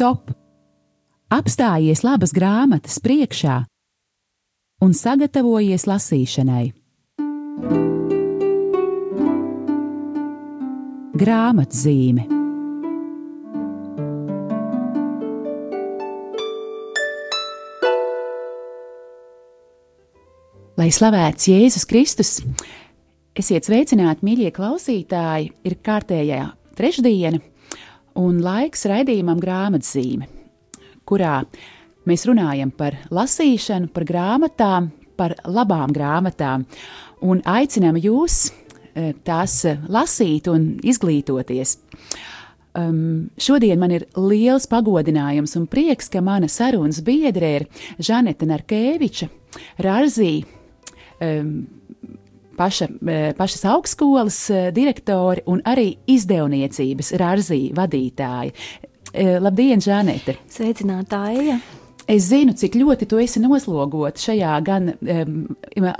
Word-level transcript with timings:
stop! 0.00 0.30
Apstājies 1.28 2.00
labas 2.00 2.32
grāmatas 2.32 2.96
priekšā 3.04 3.58
un 4.80 4.94
sagatavojies 4.96 5.84
lasīšanai. 5.84 6.70
Grāmatzīme 11.20 12.24
Lai 20.80 20.88
slavēts 20.96 21.50
Jēzus 21.52 21.84
Kristus, 21.84 22.32
esiet 23.36 23.68
sveicināti, 23.68 24.24
mīļie 24.24 24.48
klausītāji! 24.56 25.52
Ir 25.68 25.76
kārtējā 25.84 26.46
trešdiena 26.80 27.49
un 28.18 28.40
laiks 28.42 28.86
raidījumam 28.90 29.40
grāmatzīme, 29.42 30.28
kurā 31.08 31.40
mēs 32.08 32.26
runājam 32.28 32.72
par 32.74 32.96
lasīšanu, 33.12 33.90
par 33.94 34.06
grāmatām, 34.08 34.90
par 35.16 35.36
labām 35.46 35.92
grāmatām 35.94 36.66
un 37.26 37.42
aicinām 37.44 37.98
jūs 38.00 38.50
eh, 38.94 39.12
tās 39.24 39.62
lasīt 39.88 40.48
un 40.50 40.72
izglītoties. 40.82 41.78
Um, 42.70 43.30
šodien 43.34 43.80
man 43.82 43.90
ir 43.90 44.04
liels 44.14 44.68
pagodinājums 44.70 45.56
un 45.58 45.64
prieks, 45.66 46.06
ka 46.06 46.22
mana 46.22 46.46
sarunas 46.46 47.00
biedre 47.02 47.48
ir 47.56 47.66
Žaneta 47.98 48.46
Narkeviča, 48.46 49.26
Rāzija 49.82 50.46
paša, 52.60 52.90
pašas 53.40 53.66
augstskolas 53.72 54.38
direktori 54.76 55.46
un 55.50 55.64
arī 55.64 55.94
izdevniecības 56.10 57.14
Rāzija 57.20 57.74
vadītāji. 57.80 58.54
Labdien, 59.42 59.82
Žanete! 59.82 60.36
Sveicinātāja! 60.52 61.58
Es 62.10 62.24
zinu, 62.26 62.50
cik 62.58 62.74
ļoti 62.74 63.06
tu 63.06 63.20
esi 63.22 63.38
noslogots 63.38 64.24
šajā 64.26 64.54
gan 64.66 64.88
um, 64.98 65.34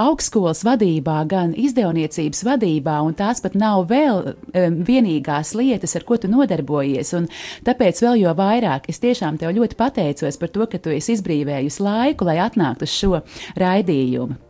augstskolas 0.03 0.65
vadībā, 0.67 1.21
gan 1.31 1.53
izdevniecības 1.55 2.43
vadībā, 2.49 2.97
un 3.07 3.15
tās 3.15 3.39
pat 3.45 3.55
nav 3.55 3.85
vēl 3.93 4.33
um, 4.33 4.81
vienīgās 4.89 5.55
lietas, 5.55 5.95
ar 5.95 6.07
ko 6.09 6.19
tu 6.19 6.31
nodarbojies. 6.33 7.15
Tāpēc 7.67 8.03
vēl 8.03 8.25
jo 8.25 8.35
vairāk 8.43 8.91
es 8.91 8.99
tiešām 9.05 9.39
tev 9.39 9.55
ļoti 9.55 9.79
pateicos 9.79 10.41
par 10.41 10.51
to, 10.51 10.67
ka 10.67 10.83
tu 10.83 10.91
esi 10.97 11.15
izbrīvējusi 11.15 11.87
laiku, 11.87 12.27
lai 12.27 12.41
atnāktu 12.43 12.91
uz 12.91 12.97
šo 12.97 13.21
raidījumu. 13.63 14.50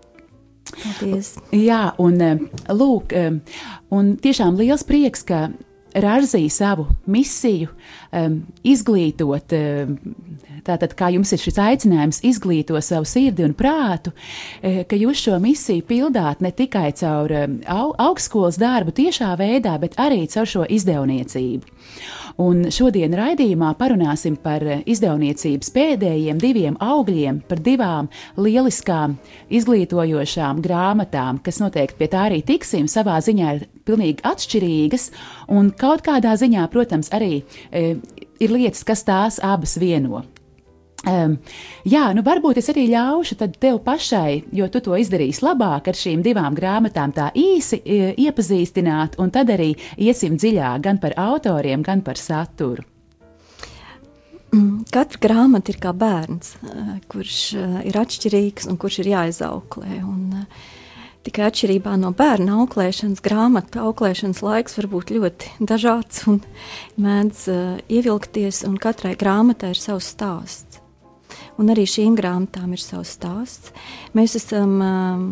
Paldies. 0.77 1.35
Jā, 1.55 1.83
un 2.03 2.21
eh, 2.25 2.39
lūk, 2.75 3.15
eh, 3.17 3.59
un 3.95 4.15
tiešām 4.23 4.59
liels 4.61 4.87
prieks, 4.87 5.27
ka 5.27 5.49
Rāzīja 5.91 6.51
savu 6.55 6.85
misiju 7.11 7.73
um, 8.15 8.37
izglītot, 8.63 9.55
um, 9.59 9.97
tātad 10.67 10.95
kā 10.99 11.11
jums 11.15 11.33
ir 11.35 11.43
šis 11.43 11.61
aicinājums 11.61 12.23
izglītot 12.27 12.85
savu 12.85 13.09
sirdi 13.09 13.47
un 13.47 13.57
prātu, 13.57 14.13
uh, 14.15 14.83
ka 14.89 14.99
jūs 14.99 15.27
šo 15.27 15.41
misiju 15.43 15.87
pildāt 15.89 16.45
ne 16.45 16.53
tikai 16.55 16.91
caur 17.01 17.35
um, 17.45 17.59
au, 17.67 17.91
augstskolas 18.11 18.61
darbu 18.61 18.95
tiešā 18.97 19.35
veidā, 19.41 19.77
bet 19.81 19.99
arī 20.01 20.25
caur 20.31 20.49
šo 20.49 20.67
izdevniecību. 20.69 21.79
Un 22.41 22.71
šodien 22.73 23.13
raidījumā 23.17 23.73
parunāsim 23.77 24.37
par 24.41 24.63
izdevniecības 24.89 25.73
pēdējiem 25.75 26.41
diviem 26.41 26.79
augļiem, 26.81 27.43
par 27.49 27.61
divām 27.65 28.09
lieliskām, 28.41 29.19
izglītojošām 29.53 30.63
grāmatām, 30.65 31.43
kas 31.45 31.61
noteikti 31.61 31.99
pie 31.99 32.11
tā 32.13 32.27
arī 32.31 32.41
tiksim. 32.47 32.89
Savā 32.89 33.19
ziņā 33.25 33.55
ir 33.59 33.69
pilnīgi 33.85 34.25
atšķirīgas, 34.31 35.11
un 35.53 35.73
kaut 35.77 36.05
kādā 36.07 36.37
ziņā, 36.41 36.65
protams, 36.73 37.13
arī 37.17 37.43
e, 37.71 37.97
ir 38.41 38.55
lietas, 38.55 38.87
kas 38.89 39.05
tās 39.05 39.41
abas 39.45 39.77
vieno. 39.81 40.25
Um, 41.01 41.39
jā, 41.89 42.11
nu 42.13 42.21
varbūt 42.21 42.59
es 42.61 42.67
arī 42.69 42.83
ļaušu 42.91 43.39
tev 43.41 43.79
pašai, 43.87 44.43
jo 44.53 44.67
tu 44.69 44.83
to 44.85 44.99
izdarīsi 45.01 45.47
labāk 45.47 45.87
ar 45.89 45.97
šīm 45.97 46.21
divām 46.21 46.53
grāmatām, 46.53 47.15
tā 47.17 47.31
īsi 47.33 47.79
e, 47.81 48.11
iepazīstināt, 48.21 49.17
un 49.17 49.33
tad 49.33 49.49
arī 49.49 49.71
iesim 49.97 50.37
dziļāk 50.37 50.83
gan 50.85 51.01
par 51.01 51.17
autoriem, 51.17 51.81
gan 51.87 52.03
par 52.05 52.21
saturu. 52.21 52.85
Mm, 54.53 54.83
katra 54.93 55.23
grāmata 55.25 55.73
ir 55.73 55.79
kā 55.81 55.95
bērns, 55.97 56.53
e, 56.69 56.85
kurš 57.09 57.39
e, 57.57 57.65
ir 57.89 57.97
atšķirīgs 57.97 58.69
un 58.69 58.77
kurš 58.77 59.01
ir 59.01 59.11
jāizauklē. 59.15 60.03
Un, 60.05 60.45
tikai 61.25 61.47
atšķirībā 61.49 61.95
no 62.03 62.13
bērna 62.17 62.59
auklēšanas, 62.61 63.25
grāmatu 63.25 63.81
auklēšanas 63.87 64.45
laiks 64.45 64.77
var 64.77 64.91
būt 64.93 65.15
ļoti 65.17 65.65
dažāds 65.65 66.27
un 66.29 66.43
mēdz 67.01 67.47
ievilkties, 67.89 68.67
un 68.69 68.77
katrai 68.81 69.17
grāmatai 69.17 69.73
ir 69.73 69.81
savs 69.81 70.13
stāsts. 70.13 70.70
Un 71.61 71.69
arī 71.69 71.85
šīm 71.85 72.15
grāmatām 72.17 72.73
ir 72.73 72.81
savs 72.81 73.11
stāsts. 73.19 73.75
Mēs 74.17 74.33
esam 74.39 74.79
um, 74.81 75.25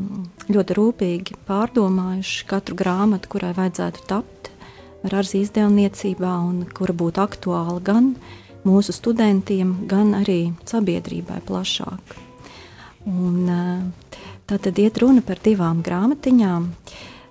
ļoti 0.52 0.76
rūpīgi 0.76 1.38
pārdomājuši 1.48 2.44
katru 2.50 2.76
grāmatu, 2.76 3.30
kurai 3.32 3.54
vajadzētu 3.56 4.04
tapt 4.10 4.50
ar 5.06 5.16
arzi 5.22 5.40
izdevniecībā 5.46 6.34
un 6.44 6.66
kura 6.76 6.92
būtu 6.92 7.22
aktuāla 7.24 7.80
gan 7.80 8.12
mūsu 8.68 8.92
studentiem, 8.92 9.72
gan 9.88 10.12
arī 10.18 10.52
sabiedrībai 10.68 11.40
plašāk. 11.48 12.16
Un, 13.08 13.42
uh, 13.48 14.20
tā 14.44 14.60
tad 14.60 14.76
iet 14.82 15.00
runa 15.00 15.24
par 15.24 15.40
divām 15.40 15.80
grāmatiņām. 15.86 16.68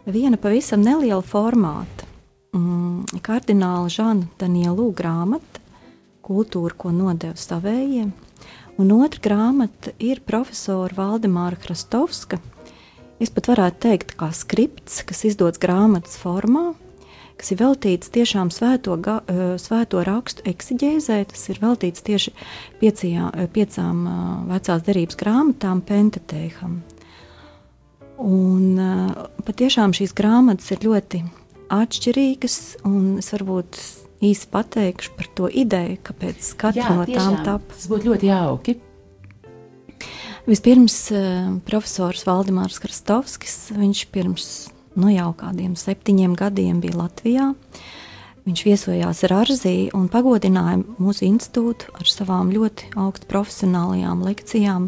Viena 0.09 0.41
pavisam 0.41 0.81
neliela 0.81 1.22
formāta, 1.22 2.07
mm, 2.56 3.22
kardināla 3.22 3.91
Žana 3.94 4.25
Daniela 4.40 4.90
grāmata, 4.90 5.62
kultūra, 6.25 6.74
ko 6.74 6.90
nodeva 6.96 7.38
savējiem, 7.38 8.16
Un 8.77 8.91
otra 8.93 9.17
grāmata 9.17 9.89
ir 9.97 10.19
profesora 10.21 10.93
Valdemāra 10.93 11.57
Krastovska. 11.57 12.38
Es 13.17 13.31
pat 13.33 13.49
varētu 13.49 13.81
teikt, 13.88 14.13
kā 14.19 14.29
skripts, 14.29 14.99
kas 15.01 15.23
izdots 15.25 15.57
grāmatas 15.57 16.19
formā, 16.21 16.75
kas 17.41 17.49
ir 17.55 17.57
veltīts 17.63 18.13
tiešām 18.13 18.51
svēto, 18.53 18.93
ga, 19.01 19.23
eh, 19.25 19.57
svēto 19.57 20.03
rakstu 20.05 20.45
eksigēzē. 20.45 21.25
Tas 21.25 21.49
ir 21.49 21.57
veltīts 21.57 22.05
tieši 22.05 22.33
piecajā, 22.79 23.33
eh, 23.33 23.47
piecām 23.47 24.05
eh, 24.05 24.53
vecās 24.53 24.85
derības 24.85 25.17
grāmatām, 25.17 25.81
Pentatēham. 25.81 26.81
Un 28.17 28.77
patiešām 29.45 29.94
šīs 29.94 30.13
grāmatas 30.13 30.71
ir 30.71 30.79
ļoti 30.85 31.23
atšķirīgas, 31.69 32.85
un 32.85 33.17
es 33.17 33.29
varbūt 33.29 34.06
īsi 34.23 34.50
pateikšu 34.51 35.13
par 35.17 35.29
to 35.38 35.50
ideju, 35.51 36.00
kāpēc 36.07 36.51
katra 36.59 36.95
no 36.97 37.05
tām 37.09 37.39
tapu. 37.45 37.75
Tas 37.75 37.89
būtu 37.91 38.11
ļoti 38.11 38.31
jauki. 38.31 38.78
Vispirms 40.47 40.95
uh, 41.11 41.57
profesors 41.67 42.23
Valdemārs 42.23 42.79
Krastovskis, 42.79 43.67
viņš 43.75 44.03
pirms 44.16 44.47
nu, 44.97 45.11
jau 45.11 45.33
kādiem 45.38 45.75
septiņiem 45.77 46.38
gadiem 46.39 46.81
bija 46.81 46.97
Latvijā. 47.03 47.51
Viņš 48.47 48.61
viesojās 48.63 49.25
Rāzī 49.27 49.75
un 49.91 50.07
pagodināja 50.07 50.79
mūsu 51.03 51.25
institūtu 51.27 51.91
ar 52.00 52.07
savām 52.07 52.53
ļoti 52.56 52.94
augstu 52.95 53.27
profesionālajām 53.27 54.23
lekcijām, 54.23 54.88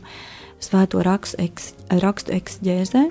svēto 0.63 1.03
rakstu, 1.03 1.41
eks, 1.43 1.73
rakstu 1.91 2.37
eksģēzē. 2.37 3.09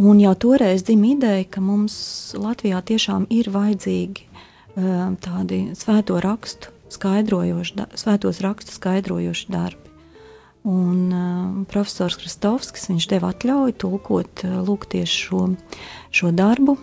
Un 0.00 0.20
jau 0.20 0.34
toreiz 0.36 0.84
dzimta 0.84 1.14
ideja, 1.14 1.48
ka 1.56 1.64
mums 1.64 1.96
Latvijā 2.36 2.84
tiešām 2.84 3.26
ir 3.32 3.48
vajadzīgi 3.52 4.29
tādi 4.74 5.62
svēto 5.78 6.20
rakstu 6.22 6.70
skaidrojoši, 6.90 7.86
svētos 7.98 8.40
rakstus 8.44 8.78
skaidrojoši 8.80 9.52
darbi. 9.52 9.90
Un 10.68 11.08
uh, 11.08 11.66
profesors 11.72 12.18
Kristovskis 12.20 12.90
viņš 12.90 13.06
deva 13.08 13.30
atļauju 13.32 13.76
tulkot 13.80 14.42
uh, 14.44 14.58
lūk 14.66 14.90
tieši 14.92 15.22
šo, 15.24 15.44
šo 16.12 16.32
darbu. 16.36 16.76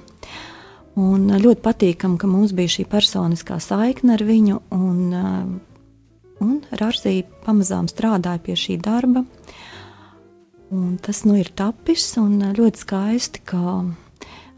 Un 0.98 1.28
uh, 1.30 1.38
ļoti 1.38 1.62
patīkam, 1.62 2.16
ka 2.18 2.30
mums 2.30 2.56
bija 2.58 2.74
šī 2.74 2.88
personiskā 2.90 3.60
saikne 3.62 4.16
ar 4.16 4.26
viņu, 4.26 4.64
un, 4.74 5.04
uh, 5.14 6.42
un 6.42 6.58
Rārsija 6.74 7.28
pamazām 7.46 7.86
strādāja 7.92 8.42
pie 8.48 8.58
šī 8.58 8.80
darba. 8.82 9.28
Un 10.74 10.98
tas 10.98 11.22
nu 11.30 11.38
ir 11.38 11.54
tapis 11.54 12.10
un 12.20 12.42
ļoti 12.58 12.82
skaisti, 12.82 13.46
ka 13.46 13.86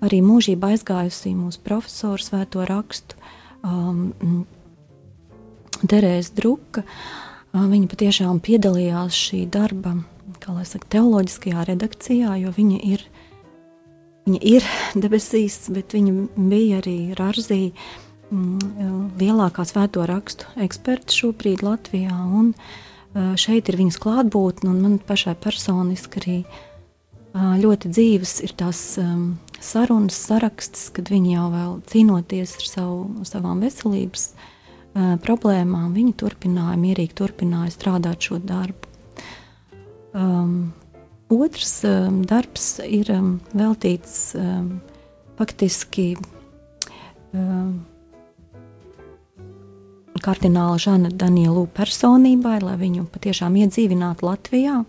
arī 0.05 0.21
mūžībā 0.23 0.73
aizgājusī 0.75 1.33
mūsu 1.37 1.61
profesora 1.65 2.23
svēto 2.23 2.65
rakstu 2.67 3.17
um, 3.63 4.45
Terēza 5.79 6.35
Druka. 6.37 6.83
Uh, 6.83 7.65
viņa 7.69 7.89
patiešām 7.91 8.41
piedalījās 8.45 9.15
šī 9.17 9.45
darba, 9.51 9.97
kā 10.39 10.53
lai 10.53 10.65
saka, 10.67 10.87
teoloģiskajā 10.95 11.65
redakcijā, 11.71 12.35
jo 12.43 12.53
viņa 12.55 12.79
ir, 12.91 13.05
viņa 14.27 14.43
ir 14.53 14.69
debesīs, 15.03 15.65
bet 15.73 15.95
viņa 15.97 16.15
bija 16.37 16.79
arī 16.83 16.97
Rāzī, 17.17 17.73
mm, 18.29 19.17
lielākā 19.19 19.65
svēto 19.67 20.05
rakstu 20.09 20.47
eksperta 20.61 21.15
šobrīd 21.15 21.65
Latvijā. 21.65 22.15
Un, 22.15 22.53
uh, 22.53 23.35
šeit 23.39 23.71
ir 23.71 23.79
viņas 23.81 23.99
klātbūtne, 24.03 24.71
un 24.71 24.81
man 24.85 24.97
pašai 25.03 25.35
personiski 25.41 26.23
arī 26.23 26.39
uh, 26.45 27.55
ļoti 27.59 27.91
dzīves 27.91 28.39
ir 28.45 28.55
tās 28.61 28.83
um, 29.01 29.33
sarunas, 29.63 30.17
saraksts, 30.29 30.89
kad 30.95 31.11
viņi 31.11 31.35
jau 31.35 31.47
vēl 31.53 31.75
cīnoties 31.91 32.56
ar 32.59 32.67
savu, 32.69 33.25
savām 33.27 33.61
veselības 33.63 34.31
uh, 34.33 35.15
problēmām, 35.23 35.91
viņi 35.95 36.15
turpināja, 36.19 36.77
mierīgi 36.79 37.17
turpināja 37.19 37.73
strādāt 37.75 38.29
šo 38.29 38.39
darbu. 38.44 38.89
Um, 40.17 40.71
otrs 41.29 41.83
um, 41.85 42.23
darbs 42.25 42.79
ir 42.85 43.11
um, 43.13 43.35
veltīts 43.53 44.33
um, 44.39 44.79
faktiski 45.38 46.15
um, 47.33 47.79
kardināla 50.19 50.77
Žana 50.81 51.11
Danielu 51.15 51.65
personībai, 51.75 52.59
lai 52.63 52.75
viņu 52.79 53.07
patiešām 53.13 53.56
iedzīvinātu 53.63 54.27
Latvijā. 54.27 54.81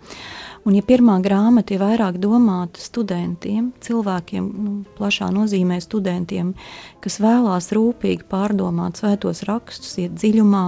Un, 0.68 0.74
ja 0.76 0.84
pirmā 0.84 1.14
grāmata 1.24 1.72
ir 1.72 1.80
vairāk 1.80 2.18
domāta 2.20 2.82
studentiem, 2.82 3.70
cilvēkiem, 3.80 4.48
nu, 4.60 4.72
plašā 4.98 5.30
nozīmē 5.32 5.78
studentiem, 5.80 6.52
kas 7.00 7.16
vēlās 7.22 7.70
rūpīgi 7.72 8.26
pārdomāt 8.28 9.00
svētos 9.00 9.40
rakstus, 9.48 9.94
iet 10.02 10.18
dziļumā, 10.20 10.64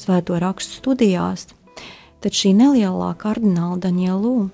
svēto 0.00 0.38
rakstu 0.40 0.80
studijās, 0.80 1.50
tad 2.24 2.36
šī 2.36 2.54
nelielā 2.56 3.10
kardināla 3.20 3.76
Danielu 3.84 4.32
uh, 4.46 4.48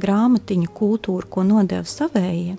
grāmatiņa 0.00 0.72
kultūra, 0.80 1.28
ko 1.28 1.44
nodeva 1.44 1.84
savējie, 1.84 2.56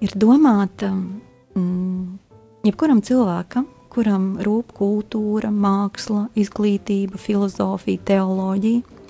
ir 0.00 0.16
domāta 0.16 0.88
mm, 0.96 2.16
jebkuram 2.64 3.04
cilvēkam, 3.04 3.68
kuram 3.92 4.32
rūp 4.40 4.72
kultūra, 4.80 5.52
māksla, 5.52 6.30
izglītība, 6.32 7.20
filozofija, 7.20 8.00
teoloģija 8.08 9.01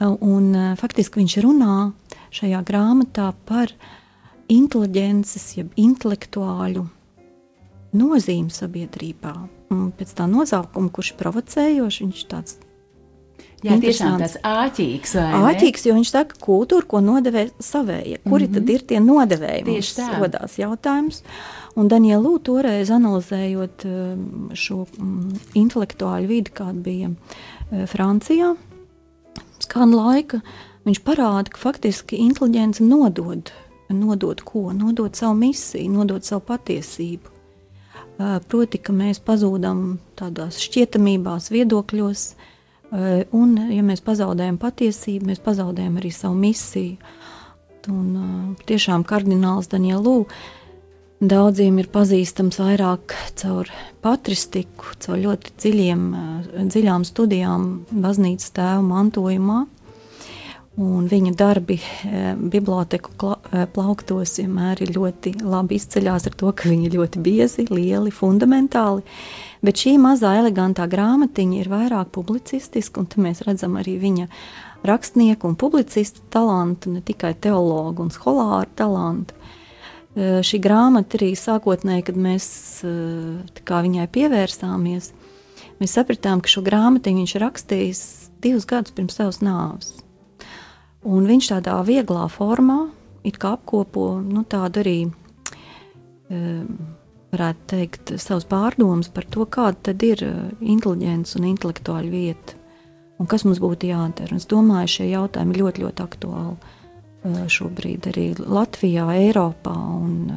Un, 0.00 0.54
e, 0.56 0.68
faktiski 0.80 1.20
viņš 1.20 1.36
runā 1.44 1.92
šajā 2.32 2.62
grāmatā 2.64 3.32
par 3.48 3.72
inteliģences, 4.50 5.44
jeb 5.58 5.76
intelektuāļu 5.76 6.86
nozīmi 8.00 8.54
sabiedrībā. 8.54 9.34
Un 9.70 9.90
pēc 9.94 10.16
tā 10.18 10.26
nosaukuma, 10.30 10.90
kurš 10.94 11.12
ir 11.12 11.20
provocējošs, 11.20 12.02
viņš 12.06 12.26
tāds 12.30 12.58
Jā, 13.60 13.76
tiešām 13.76 14.16
tāds 14.22 14.38
āķīgs. 14.46 15.14
Āķīgs, 15.20 15.82
jo 15.84 15.94
viņš 15.98 16.10
saka, 16.14 16.38
kultūra, 16.40 16.86
ko 16.88 17.02
nodevē 17.04 17.50
savējie. 17.60 18.22
Kuri 18.24 18.46
mm 18.46 18.50
-hmm. 18.50 18.54
tad 18.54 18.70
ir 18.70 18.84
tie 18.88 19.00
nodevēji? 19.04 19.64
Tieši 19.68 19.94
tā. 19.98 20.06
Rodās 20.16 20.56
jautājums. 20.56 21.22
Un 21.76 21.88
Daniela 21.88 22.22
Lū 22.24 22.38
toreiz 22.42 22.90
analizējot 22.90 23.84
e, 23.84 24.16
šo 24.56 24.86
mm, 24.86 25.40
intelektuāļu 25.54 26.26
vidi, 26.26 26.50
kāda 26.50 26.80
bija 26.82 27.10
e, 27.10 27.86
Francijā, 27.86 28.56
kāda 29.70 29.96
laika 29.96 30.40
viņš 30.86 31.02
parāda, 31.06 31.50
ka 31.52 31.60
faktiski 31.60 32.20
inteliģence 32.26 32.84
nodod, 32.84 33.52
nodod 33.92 34.42
ko? 34.46 34.70
Nodod 34.76 35.18
savu 35.18 35.36
misiju, 35.40 35.90
nodod 35.92 36.26
savu 36.26 36.44
patiesību. 36.50 37.36
Proti, 38.52 38.78
ka 38.84 38.92
mēs 38.92 39.22
pazūdam 39.24 39.98
tādās 40.18 40.58
šķietamībās, 40.60 41.48
viedokļos, 41.54 42.24
un, 43.36 43.54
ja 43.72 43.84
mēs 43.86 44.02
pazaudējam 44.04 44.58
patiesību, 44.60 45.30
mēs 45.30 45.40
pazaudējam 45.44 45.96
arī 46.00 46.12
savu 46.12 46.36
misiju. 46.42 46.98
Un, 47.88 48.56
tiešām 48.68 49.06
kardināls 49.08 49.70
Danielu 49.72 50.26
Daudziem 51.20 51.76
ir 51.82 51.90
pazīstams 51.92 52.56
vairāk 52.62 53.12
caur 53.36 53.68
patristiku, 54.00 54.94
caur 55.04 55.18
ļoti 55.20 55.50
dziļiem, 55.60 56.04
dziļām 56.72 57.02
studijām 57.04 57.66
baznīcas 57.92 58.54
tēva 58.56 58.80
mantojumā. 58.86 59.58
Un 60.80 61.10
viņa 61.10 61.34
darbi 61.36 61.76
biblioteku 62.40 63.12
plauktos 63.74 64.38
vienmēr 64.40 64.80
ir 64.80 64.94
ļoti 64.96 65.34
labi 65.44 65.76
izceļās 65.76 66.30
ar 66.30 66.38
to, 66.40 66.54
ka 66.56 66.70
viņi 66.70 66.88
ir 66.88 66.96
ļoti 66.96 67.20
biezi, 67.20 67.66
lieli, 67.68 68.14
fundamentāli. 68.16 69.04
Bet 69.60 69.76
šī 69.82 69.98
mazā 70.00 70.38
elegantā 70.40 70.86
grāmatiņa 70.88 71.60
ir 71.60 71.68
vairāk 71.68 72.14
publicistiska, 72.16 73.04
un 73.04 73.26
mēs 73.26 73.44
redzam 73.44 73.76
arī 73.76 73.98
viņa 74.00 74.30
rakstnieku 74.88 75.52
un 75.52 75.60
publicistu 75.60 76.24
talantu, 76.32 76.94
ne 76.96 77.04
tikai 77.04 77.34
teologu 77.36 78.06
un 78.06 78.14
skolāru 78.14 78.72
talantu. 78.80 79.36
Šī 80.20 80.58
grāmata 80.60 81.16
arī 81.16 81.30
sākotnēji, 81.38 82.04
kad 82.10 82.18
mēs 82.20 82.46
viņai 83.86 84.06
pievērsāmies, 84.12 85.12
mēs 85.80 85.96
sapratām, 85.96 86.42
ka 86.44 86.50
šo 86.52 86.62
grāmatu 86.66 87.14
viņš 87.14 87.36
rakstījis 87.40 88.02
divus 88.44 88.66
gadus 88.68 88.92
pirms 88.96 89.16
savas 89.16 89.40
nāves. 89.44 89.94
Un 91.08 91.24
viņš 91.24 91.52
tādā 91.54 91.78
vieglā 91.86 92.26
formā 92.28 92.90
apkopo 93.24 94.18
nu, 94.20 94.44
tādu 94.44 94.82
arī, 94.82 94.98
varētu 97.32 97.66
teikt, 97.72 98.12
savus 98.20 98.44
pārdomas 98.48 99.08
par 99.12 99.24
to, 99.24 99.46
kāda 99.48 99.94
ir 100.04 100.24
inteliģence 100.60 101.38
un 101.40 101.48
intelektuāla 101.54 102.12
vieta 102.12 102.58
un 103.20 103.28
kas 103.28 103.44
mums 103.44 103.60
būtu 103.60 103.90
jādara. 103.90 104.36
Es 104.36 104.48
domāju, 104.48 104.94
šie 104.96 105.10
jautājumi 105.12 105.56
ir 105.56 105.62
ļoti, 105.64 105.84
ļoti 105.84 106.04
aktuāli 106.04 106.76
šobrīd 107.24 108.08
arī 108.10 108.30
Latvijā, 108.38 109.06
Eiropā 109.20 109.74
un, 109.76 110.32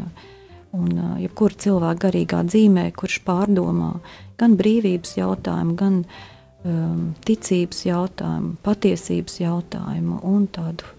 un 0.75 0.91
jebkura 1.21 1.59
cilvēka 1.65 2.07
garīgā 2.07 2.43
dzīvē, 2.49 2.89
kurš 2.97 3.21
pārdomā 3.27 3.93
gan 4.39 4.57
brīvības 4.59 5.15
jautājumu, 5.19 5.75
gan 5.79 6.01
um, 6.03 7.13
ticības 7.25 7.85
jautājumu, 7.87 8.57
patiesības 8.65 9.39
jautājumu 9.43 10.19
un 10.27 10.47
tādu 10.51 10.89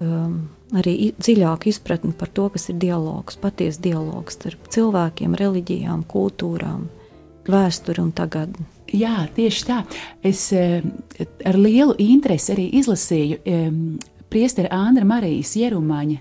um, 0.00 0.38
arī 0.74 1.12
dziļāku 1.18 1.70
izpratni 1.70 2.14
par 2.16 2.32
to, 2.34 2.48
kas 2.54 2.70
ir 2.72 2.80
dialogs, 2.82 3.36
patiesa 3.40 3.82
dialogs 3.84 4.38
starp 4.38 4.70
cilvēkiem, 4.72 5.36
reliģijām, 5.38 6.06
kultūrām, 6.08 6.88
vēsturi 7.50 8.00
un 8.02 8.14
tagadni. 8.16 8.64
Jā, 8.94 9.24
tieši 9.34 9.64
tā. 9.66 9.80
Es 10.22 10.46
ar 10.54 11.56
lielu 11.58 11.96
interesi 11.98 12.52
arī 12.54 12.68
izlasīju 12.78 13.40
priestera 14.34 14.72
Andra 14.74 15.06
Marijas 15.06 15.54
Jerumaņa 15.54 16.18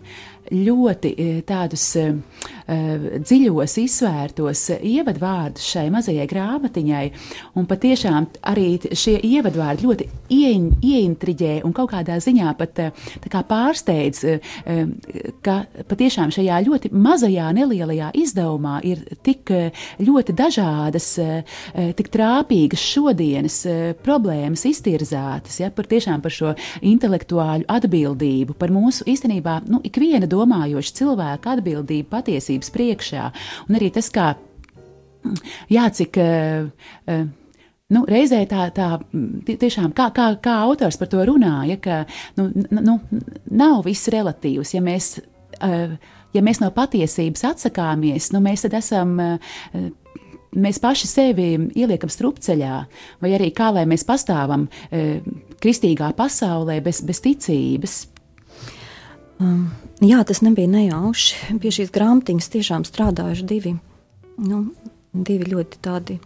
ļoti 0.51 1.13
e, 1.13 1.30
tādus 1.48 1.86
uh, 2.01 2.18
dziļos, 2.68 3.75
izsvērtos 3.81 4.62
ievadvārdus 4.80 5.66
šai 5.74 5.88
mazajai 5.94 6.28
grāmatiņai. 6.30 7.04
Un 7.60 7.68
patiešām 7.68 8.28
arī 8.51 8.68
šie 8.95 9.18
ievadvārdi 9.19 9.88
ļoti 9.88 10.07
iein, 10.34 10.69
ieintriģē 10.81 11.54
un 11.68 11.74
kaut 11.75 11.92
kādā 11.92 12.18
ziņā 12.24 12.54
pat 12.60 12.80
kā 13.31 13.44
pārsteidz, 13.48 14.24
ka 15.44 15.57
patiešām 15.90 16.31
šajā 16.34 16.62
ļoti 16.68 16.94
mazajā, 16.95 17.50
nelielajā 17.57 18.12
izdevumā 18.24 18.80
ir 18.88 19.04
tik 19.26 19.52
ļoti 20.04 20.35
dažādas, 20.38 21.09
tik 21.97 22.12
trāpīgas 22.14 22.83
šodienas 22.94 23.59
problēmas 24.04 24.66
iztirzātas, 24.69 25.59
ja, 25.62 25.71
par 25.73 25.90
tiešām 25.92 26.23
par 26.23 26.33
šo 26.33 26.54
intelektuāļu 26.81 27.68
atbildību, 27.71 28.56
par 28.59 28.71
mūsu 28.73 29.07
īstenībā, 29.09 29.59
nu, 29.68 29.81
ikviena 29.83 30.30
domājoša 30.33 30.97
cilvēka 30.99 31.57
atbildību 31.57 32.09
patiesības 32.11 32.73
priekšā. 32.73 33.30
Un 33.68 33.80
arī 33.80 33.94
tas, 33.94 34.11
kā, 34.13 34.33
jā, 35.71 35.87
cik. 36.02 36.19
Uh, 36.19 37.31
Nu, 37.94 38.06
reizē 38.09 38.40
tā, 38.49 38.63
tā 38.73 38.87
tiešām 39.45 39.92
kā, 39.94 40.07
kā, 40.16 40.31
kā 40.42 40.54
autors 40.66 40.95
par 40.97 41.09
to 41.11 41.21
runāja, 41.28 41.75
ka 41.83 41.97
nu, 42.40 42.47
nu, 42.73 42.95
nav 43.54 43.83
viss 43.85 44.09
relatīvs. 44.09 44.71
Ja 44.73 44.81
mēs, 44.81 45.09
ja 46.33 46.44
mēs 46.47 46.61
no 46.63 46.71
patiesības 46.73 47.44
atsakāmies, 47.52 48.31
nu, 48.33 48.42
mēs 48.42 48.66
tad 48.66 48.80
esam 48.80 49.19
mēs 50.56 50.80
paši 50.81 51.09
sevi 51.09 51.47
ieliekam 51.75 52.11
strupceļā, 52.11 52.80
vai 53.21 53.35
arī 53.35 53.52
kā 53.56 53.71
lai 53.75 53.85
mēs 53.90 54.06
pastāvam 54.07 54.68
e, 54.90 55.19
kristīgā 55.61 56.13
pasaulē 56.18 56.80
bez, 56.85 57.02
bez 57.06 57.21
ticības. 57.23 57.95
Um, 59.44 59.64
jā, 60.04 60.21
tas 60.28 60.42
nebija 60.45 60.69
nejauši. 60.71 61.57
Pie 61.62 61.71
šīs 61.73 61.92
grāmatiņas 61.94 62.52
tiešām 62.54 62.85
strādājuši 62.88 63.47
divi, 63.50 63.73
nu, 64.44 64.62
divi 65.14 65.50
ļoti 65.52 65.81
tādi 65.83 66.19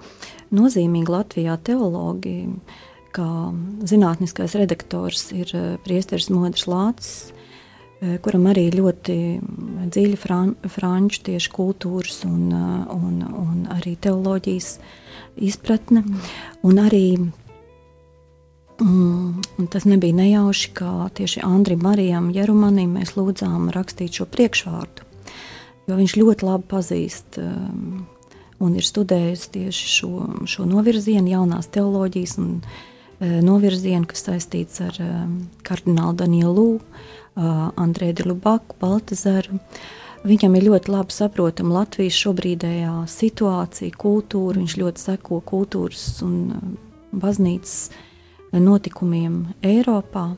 nozīmīgi 0.55 1.13
Latvijā 1.13 1.57
teologi. 1.69 2.37
Kā 3.17 3.25
zinātniskais 3.87 4.53
redaktors 4.59 5.31
ir 5.33 5.49
uh, 5.55 5.65
Priesteris 5.85 6.29
Modris 6.29 6.67
Lācis, 6.69 7.31
uh, 7.31 8.17
kuram 8.21 8.45
arī 8.51 8.67
ļoti 8.75 9.17
dziļa 9.87 10.19
fran, 10.21 10.53
franču 10.69 11.23
tieši 11.31 11.53
kultūras 11.55 12.21
un, 12.27 12.51
uh, 12.53 12.85
un, 12.93 13.23
un 13.25 13.65
arī 13.73 13.95
teoloģijas 14.03 14.75
izpratne. 15.49 16.03
Un 16.67 16.83
arī 16.83 17.05
Mm, 18.81 19.41
tas 19.73 19.87
nebija 19.89 20.13
nejauši, 20.13 20.69
kā 20.77 20.91
tieši 21.17 21.41
Andrim 21.45 21.81
Marijam 21.81 22.29
Jerumanim 22.33 22.93
mēs 22.99 23.15
lūdzām 23.17 23.71
rakstīt 23.73 24.19
šo 24.19 24.27
priekšvārdu, 24.29 25.07
jo 25.89 25.97
viņš 25.97 26.13
ļoti 26.19 26.45
labi 26.45 26.69
pazīst 26.69 27.39
um, 27.41 28.05
un 28.61 28.75
ir 28.77 28.85
studējis 28.85 29.47
tieši 29.55 29.89
šo, 29.95 30.11
šo 30.45 30.67
novirzienu, 30.69 31.31
jaunās 31.33 31.71
teoloģijas 31.73 32.37
un 32.43 32.51
uh, 32.61 33.39
novirzienu, 33.41 34.05
kas 34.05 34.27
saistīts 34.29 34.83
ar 34.85 35.01
um, 35.01 35.39
kardinālu 35.65 36.13
Danielu, 36.21 36.67
uh, 36.77 37.63
Andrēdu 37.73 38.29
Lubaku, 38.29 38.77
Baltazaru, 38.81 39.57
Viņam 40.27 40.57
ir 40.57 40.65
ļoti 40.65 40.91
labi 40.91 41.13
saprotama 41.13 41.75
Latvijas 41.83 42.17
šobrīdējā 42.19 42.93
situācija, 43.11 43.93
kultūra. 44.01 44.57
Viņš 44.57 44.73
ļoti 44.81 45.03
seko 45.03 45.37
kultūras 45.45 46.01
un 46.25 46.33
baznīcas 47.15 47.91
notikumiem 48.63 49.39
Eiropā. 49.65 50.31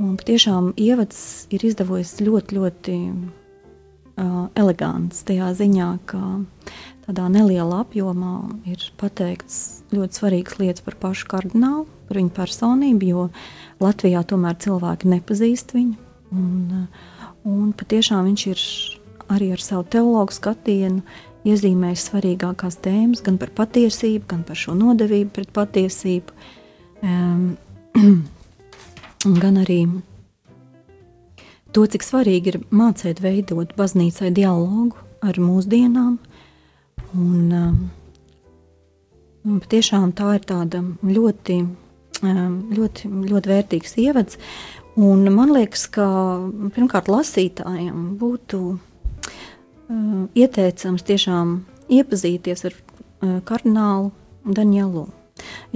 Un 0.00 0.14
patiešām 0.16 0.72
ievads 0.80 1.46
ir 1.52 1.64
izdevies 1.68 2.14
ļoti, 2.24 2.56
ļoti 2.56 2.94
uh, 3.10 4.46
elegants 4.56 5.24
tajā 5.28 5.50
ziņā, 5.58 5.88
ka 6.08 6.20
tādā 7.04 7.26
nelielā 7.32 7.82
apjomā 7.84 8.36
ir 8.70 8.86
pateikts 9.00 9.82
ļoti 9.92 10.20
svarīgas 10.20 10.60
lietas 10.60 10.86
par 10.86 10.96
pašu 11.02 11.28
kardinālu, 11.28 11.84
par 12.08 12.20
viņa 12.20 12.32
personību, 12.36 13.10
jo 13.10 13.26
Latvijā 13.82 14.22
tomēr 14.24 14.56
cilvēki 14.62 15.10
nepazīst 15.12 15.74
viņu. 15.76 15.98
Un, 16.30 16.86
un 17.44 17.74
patiešām 17.76 18.30
viņš 18.30 18.46
ir 18.52 18.64
arī 19.30 19.50
ar 19.52 19.64
savu 19.64 19.84
teologu 19.90 20.32
skatienu 20.32 21.04
iezīmējis 21.48 22.06
svarīgākās 22.08 22.80
tēmas 22.84 23.20
gan 23.26 23.36
par 23.40 23.52
patiesību, 23.56 24.24
gan 24.32 24.46
par 24.48 24.58
šo 24.60 24.76
nodevību 24.78 25.32
pret 25.36 25.52
patiesību. 25.56 26.32
Um, 26.32 26.59
gan 29.42 29.60
arī 29.60 29.80
to, 31.74 31.86
cik 31.86 32.04
svarīgi 32.04 32.54
ir 32.54 32.58
mācīt 32.74 33.22
veidot 33.22 33.74
baznīcai 33.78 34.32
dialogu 34.34 34.98
ar 35.24 35.38
mūsdienām. 35.40 36.18
Un, 37.18 37.54
un 39.44 39.62
patiešām 39.64 40.12
tā 40.18 40.36
ir 40.38 40.46
tāda 40.46 40.82
ļoti, 41.02 41.58
ļoti, 42.22 43.10
ļoti 43.30 43.52
vērtīgs 43.54 43.98
ievads. 44.02 44.38
Un 45.00 45.24
man 45.34 45.54
liekas, 45.54 45.86
ka 45.90 46.06
pirmkārt 46.74 47.10
lasītājiem 47.10 48.14
būtu 48.20 48.62
ieteicams 50.38 51.06
tiešām 51.06 51.60
iepazīties 51.90 52.66
ar 52.68 52.76
kardinālu 53.46 54.12
Danielu 54.46 55.08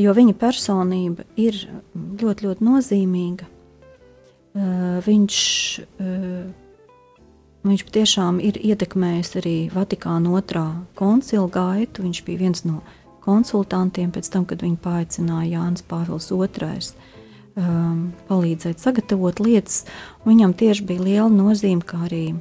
jo 0.01 0.15
viņa 0.17 0.35
personība 0.41 1.27
ir 1.41 1.59
ļoti, 1.95 2.49
ļoti 2.49 2.67
nozīmīga. 2.67 3.49
Uh, 4.55 5.01
viņš, 5.03 5.37
uh, 5.99 6.45
viņš 7.67 7.87
patiešām 7.89 8.39
ir 8.39 8.61
ietekmējis 8.63 9.33
arī 9.41 9.57
Vatikāna 9.75 10.31
otrā 10.39 10.69
koncila 10.99 11.49
gaitu. 11.51 12.05
Viņš 12.07 12.23
bija 12.27 12.45
viens 12.45 12.63
no 12.69 12.85
konsultantiem 13.25 14.13
pēc 14.15 14.31
tam, 14.31 14.47
kad 14.47 14.63
viņu 14.63 14.79
paaicināja 14.85 15.57
Jānis 15.57 15.85
Pāvils 15.89 16.31
II. 16.31 17.11
Um, 17.55 18.09
palīdzēt 18.27 18.83
sagatavot 18.83 19.39
lietas. 19.39 19.85
Viņam 20.27 20.57
tieši 20.59 20.87
bija 20.89 21.05
liela 21.07 21.31
nozīme, 21.31 21.85
kā 21.87 22.01
arī 22.09 22.25
uh, 22.35 22.41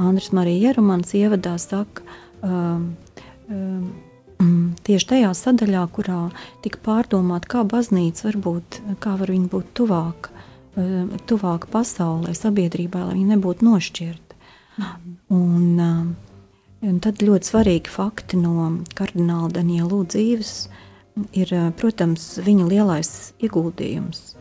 Andris 0.00 0.32
Marija 0.32 0.70
Jerumans 0.70 1.12
ievadā 1.16 1.58
saka, 1.60 2.04
um, 2.40 2.94
um, 3.48 3.92
tieši 4.86 5.08
tajā 5.14 5.30
sadaļā, 5.36 5.84
kurā 5.94 6.20
tika 6.64 6.80
pārdomāta, 6.84 7.48
kā 7.56 7.62
baznīca 7.68 8.28
var 8.28 8.38
būt, 8.46 8.80
kā 9.02 9.14
var 9.20 9.32
viņa 9.32 9.48
būt 9.52 9.72
tuvāk, 9.78 10.30
eh, 10.76 11.16
tuvāk 11.30 11.68
pasaulē, 11.72 12.34
sabiedrībā, 12.36 13.06
lai 13.08 13.16
viņa 13.20 13.36
nebūtu 13.36 13.68
nošķirta. 13.68 14.38
Mm. 14.78 15.16
Un, 15.30 15.80
eh, 15.80 16.88
un 16.88 17.00
tad 17.00 17.18
ļoti 17.18 17.50
svarīgi 17.52 17.88
fakti 17.88 18.40
no 18.40 18.82
kardināla 18.94 19.52
Daniela 19.52 20.04
dzīves 20.04 20.68
ir, 21.32 21.48
eh, 21.52 21.70
protams, 21.76 22.38
viņa 22.38 22.68
lielais 22.68 23.32
ieguldījums 23.40 24.34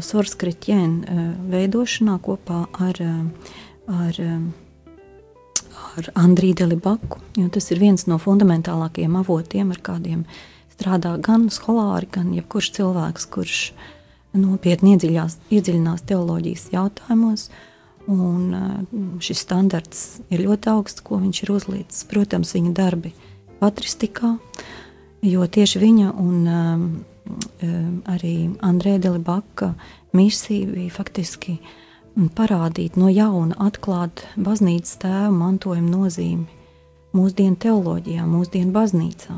Soras 0.00 0.36
Kritjēna 0.36 1.48
veidošanā 1.50 2.20
kopā 2.20 2.68
ar, 2.78 2.94
ar 3.88 4.12
ar 5.96 6.10
Andriju 6.14 6.54
Delibaku, 6.54 7.20
jo 7.36 7.48
tas 7.52 7.70
ir 7.70 7.80
viens 7.82 8.06
no 8.10 8.18
fundamentālākajiem 8.20 9.16
avotiem, 9.20 9.72
ar 9.74 9.80
kādiem 9.84 10.24
strādā 10.74 11.14
gan 11.22 11.48
skolāri, 11.52 12.08
gan 12.12 12.30
jebkurš 12.34 12.70
cilvēks, 12.78 13.26
kurš 13.32 13.58
nopietni 14.36 14.96
iedziļinās 14.96 16.06
teoloģijas 16.08 16.70
jautājumos. 16.74 17.50
Un 18.10 18.54
uh, 18.56 19.18
šis 19.22 19.44
standarts 19.44 20.00
ir 20.32 20.42
ļoti 20.46 20.70
augsts, 20.72 21.04
ko 21.04 21.20
viņš 21.20 21.42
ir 21.44 21.52
uzlīdis. 21.54 22.06
Protams, 22.10 22.54
viņa 22.56 22.72
darbi 22.74 23.12
patristikā, 23.60 24.32
jo 25.22 25.46
tieši 25.46 25.82
viņa 25.82 26.14
un 26.18 26.48
um, 26.48 26.88
arī 28.10 28.34
Andrēda 28.66 29.10
Delibaka 29.10 29.74
misija 30.16 30.72
bija 30.72 30.96
faktiski 30.96 31.58
uh, 31.60 31.76
parādīt 32.36 32.96
no 32.98 33.08
jauna, 33.10 33.56
atklāt 33.62 34.24
baznīcas 34.40 34.98
tēva 35.02 35.30
mantojuma 35.34 35.90
nozīmi 35.90 36.46
mūsdienu 37.16 37.58
teoloģijā, 37.60 38.26
mūsdienu 38.28 38.74
baznīcā. 38.74 39.36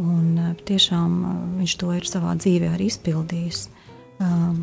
Un 0.00 0.26
e, 0.38 0.50
tiešām 0.68 1.16
e, 1.20 1.32
viņš 1.60 1.76
to 1.80 1.92
ir 1.96 2.06
savā 2.08 2.36
dzīvē 2.38 2.70
arī 2.76 2.88
izpildījis. 2.88 3.62
Um, 4.20 4.62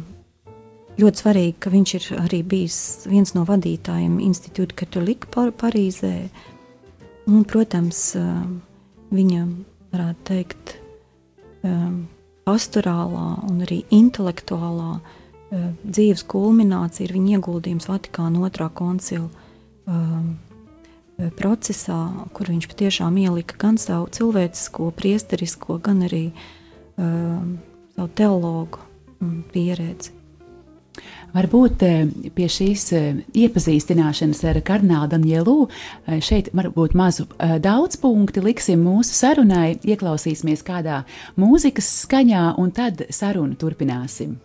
ļoti 1.02 1.24
svarīgi, 1.24 1.56
ka 1.62 1.74
viņš 1.74 1.94
ir 1.98 2.08
arī 2.22 2.42
bijis 2.46 2.80
viens 3.10 3.34
no 3.38 3.44
vadītājiem 3.46 4.20
Institūta 4.24 4.78
Katolika 4.84 5.30
par 5.34 5.54
Parīzē. 5.58 6.16
Un, 7.28 7.44
protams, 7.44 8.02
viņa, 9.12 9.42
varētu 9.92 10.22
teikt, 10.30 10.78
pastorālā 12.48 13.26
un 13.50 13.66
arī 13.66 13.82
intelektuālā 13.98 14.94
uh, 14.96 15.27
dzīves 15.52 16.26
kulminācija 16.28 17.08
ir 17.08 17.16
viņa 17.16 17.38
ieguldījums 17.38 17.88
Vatikāna 17.88 18.44
otrā 18.48 18.68
koncila 18.74 19.30
um, 19.88 20.36
procesā, 21.40 22.02
kur 22.36 22.52
viņš 22.52 22.68
patiešām 22.72 23.18
ielika 23.24 23.58
gan 23.62 23.80
savu 23.82 24.10
cilvēcisko, 24.14 24.92
priesterisko, 24.98 25.80
gan 25.84 26.04
arī 26.08 26.28
um, 27.00 27.58
savu 27.96 28.12
teologu 28.20 28.84
um, 29.22 29.42
pieredzi. 29.54 30.14
Varbūt 31.36 31.84
pie 32.34 32.48
šīs 32.50 32.88
iepazīstināšanas 33.38 34.40
ar 34.50 34.58
kardinālu 34.66 35.10
Danielu 35.12 35.56
šeit 36.24 36.50
varbūt 36.56 36.96
mazu 36.98 37.28
daudz 37.62 38.00
punktu 38.02 38.42
liksim 38.48 38.82
mūsu 38.88 39.14
sarunai, 39.14 39.76
ieklausīsimies 39.86 40.66
kādā 40.66 41.04
mūzikas 41.38 41.92
skaņā 42.08 42.48
un 42.58 42.74
tad 42.74 43.06
sarunu 43.14 43.60
turpināsim. 43.60 44.38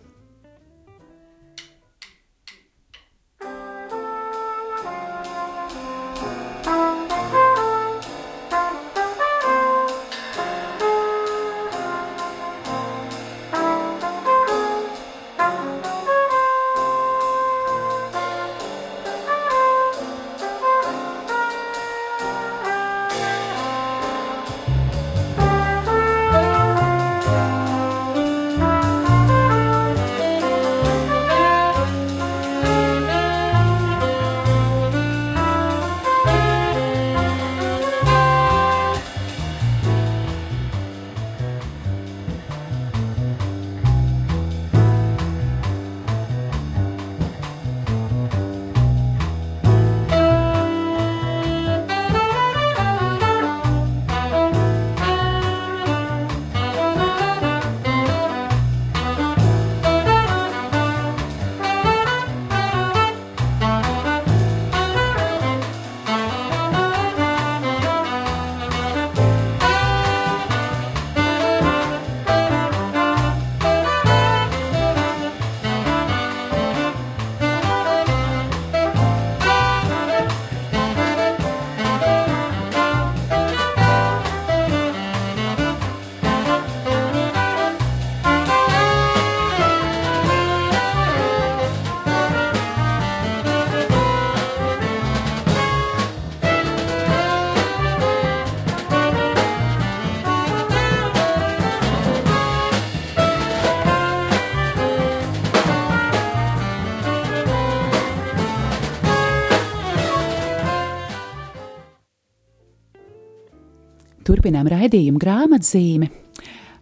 Turpinām 114.43 114.67
raidījumu 114.67 115.21
grāmatzīmi. 115.23 116.09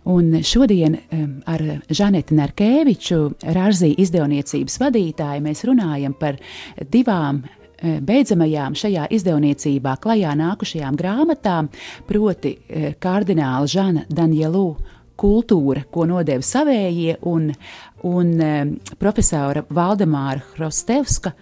Un 0.10 0.40
šodien 0.42 0.96
ar 1.46 1.62
Žaneti 1.94 2.34
Narkeviču, 2.34 3.20
Rāzī 3.54 3.92
izdevniecības 4.02 4.80
vadītāju, 4.82 5.44
mēs 5.46 5.62
runājam 5.70 6.16
par 6.18 6.40
divām 6.90 7.44
e, 7.44 8.00
beidzamajām 8.02 8.74
šajā 8.74 9.06
izdevniecībā 9.14 9.94
klajā 10.02 10.34
nākušajām 10.42 10.98
grāmatām, 10.98 11.70
proti 12.10 12.56
e, 12.58 12.96
kardināla 12.98 13.70
Žana 13.70 14.08
Danielu 14.10 14.66
kultūra, 15.22 15.86
ko 15.94 16.10
nodeva 16.10 16.42
savējie, 16.42 17.20
un, 17.30 17.52
un 18.10 18.32
profesora 18.98 19.62
Valdemāra 19.70 20.42
Hrostevska 20.56 21.36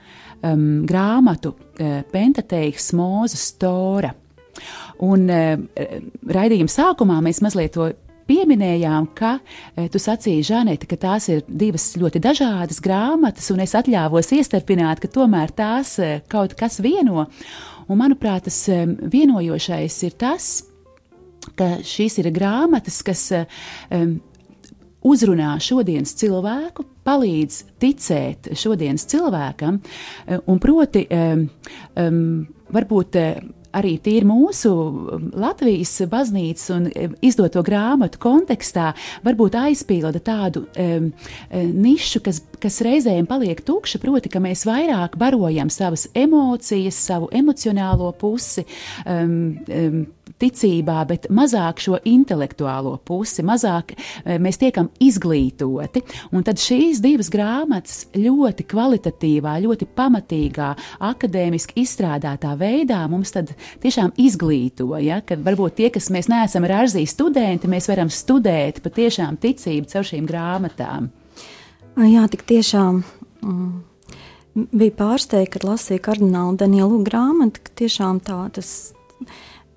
um, 0.43 0.81
grāmatu 0.83 1.55
uh, 1.55 2.01
Pentateiks 2.11 2.91
Mūzes 2.91 3.53
Tora. 3.55 4.11
Un 5.05 5.25
uh, 5.31 5.55
raidījuma 6.27 6.71
sākumā 6.71 7.21
mēs 7.23 7.43
mazliet 7.45 7.77
to 7.77 7.91
pieminējām, 8.29 9.09
ka 9.17 9.37
e, 9.39 9.87
tu 9.91 10.01
sacīji, 10.01 10.45
Žanete, 10.51 10.87
ka 10.89 10.99
tās 11.01 11.29
ir 11.31 11.43
divas 11.47 11.91
ļoti 11.99 12.21
dažādas 12.23 12.81
grāmatas, 12.83 13.49
un 13.53 13.63
es 13.65 13.75
atļāvos 13.77 14.31
iestarpināt, 14.37 15.01
ka 15.01 15.11
tomēr 15.11 15.53
tās 15.55 15.95
e, 16.01 16.19
kaut 16.31 16.55
kas 16.59 16.79
vieno. 16.83 17.27
Un, 17.89 17.97
manuprāt, 17.97 18.45
tas 18.45 18.61
vienojošais 18.69 20.01
ir 20.05 20.17
tas, 20.21 20.49
ka 21.57 21.79
šīs 21.85 22.19
ir 22.21 22.29
grāmatas, 22.35 22.99
kas 23.01 23.23
um, 23.33 24.19
uzrunā 25.09 25.55
šodienas 25.63 26.13
cilvēku, 26.19 26.85
palīdz 27.07 27.63
ticēt 27.81 28.51
šodienas 28.59 29.07
cilvēkam, 29.09 29.79
un 30.51 30.61
proti, 30.61 31.07
um, 31.09 31.47
um, 31.97 32.19
varbūt 32.75 33.17
arī 33.75 33.95
tīri 34.01 34.27
mūsu 34.27 34.71
um, 34.73 35.29
Latvijas 35.39 35.95
baznīcas 36.09 36.69
un 36.75 36.87
um, 36.89 37.15
izdoto 37.25 37.63
grāmatu 37.65 38.21
kontekstā 38.21 38.91
varbūt 39.25 39.57
aizpilda 39.59 40.21
tādu 40.23 40.65
um, 40.73 41.09
um, 41.11 41.73
nišu, 41.85 42.23
kas, 42.25 42.41
kas 42.61 42.81
reizēm 42.85 43.27
paliek 43.29 43.61
tukša, 43.65 44.01
proti, 44.03 44.31
ka 44.31 44.41
mēs 44.43 44.65
vairāk 44.69 45.17
barojam 45.19 45.71
savas 45.73 46.07
emocijas, 46.17 46.99
savu 47.09 47.29
emocionālo 47.35 48.11
pusi. 48.19 48.65
Um, 49.05 49.59
um, 49.67 50.01
ticībā, 50.39 50.99
bet 51.09 51.27
mazāk 51.33 51.81
šo 51.83 51.99
intelektuālo 52.07 52.95
pusi, 53.05 53.43
mazāk 53.45 53.93
eh, 53.95 54.37
mēs 54.41 54.59
tiekam 54.61 54.89
izglītoti. 55.03 56.03
Un 56.35 56.45
tad 56.47 56.61
šīs 56.61 57.01
divas 57.03 57.31
grāmatas 57.33 58.05
ļoti 58.15 58.65
kvalitatīvā, 58.69 59.57
ļoti 59.65 59.89
pamatīgā, 59.97 60.69
akadēmiski 61.09 61.79
izstrādātā 61.83 62.55
veidā 62.59 63.01
mums 63.11 63.35
tiešām 63.83 64.15
izglīto. 64.19 64.91
Ja? 65.03 65.21
Kad 65.25 65.43
varbūt 65.45 65.79
tie, 65.79 65.91
kas 65.93 66.09
mēs 66.13 66.31
neesam 66.31 66.67
rārzī 66.69 67.05
studenti, 67.09 67.69
mēs 67.71 67.89
varam 67.91 68.11
studēt 68.13 68.83
patiešām 68.85 69.39
ticību 69.41 69.91
caur 69.91 70.09
šīm 70.13 70.25
grāmatām. 70.29 71.11
Jā, 71.99 72.25
tik 72.31 72.45
tiešām. 72.47 73.03
Mm 73.43 73.85
bija 74.55 74.93
pārsteigta, 74.97 75.57
kad 75.57 75.67
lasīju 75.67 76.03
kardinālu 76.03 76.57
Danielu 76.59 77.01
grāmatu, 77.05 77.61
ka 77.63 77.75
tiešām 77.83 78.21
tā 78.25 78.41
tas 78.55 78.93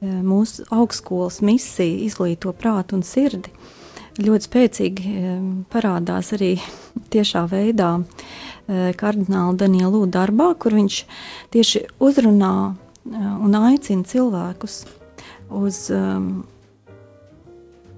mūsu 0.03 0.67
augstskolas 0.75 1.41
misija 1.45 2.03
izglīto 2.07 2.53
prātu 2.57 2.99
un 2.99 3.05
sirdi. 3.07 3.53
Ļoti 4.21 4.49
spēcīgi 4.49 5.13
parādās 5.73 6.33
arī 6.37 6.55
tiešā 7.15 7.47
veidā 7.51 7.95
kardināla 8.99 9.57
Daniela 9.59 10.05
darbā, 10.07 10.53
kur 10.59 10.77
viņš 10.77 10.99
tieši 11.55 11.87
uzrunā 12.03 12.55
un 13.13 13.57
aicina 13.59 14.07
cilvēkus 14.07 14.83
uz, 15.53 15.89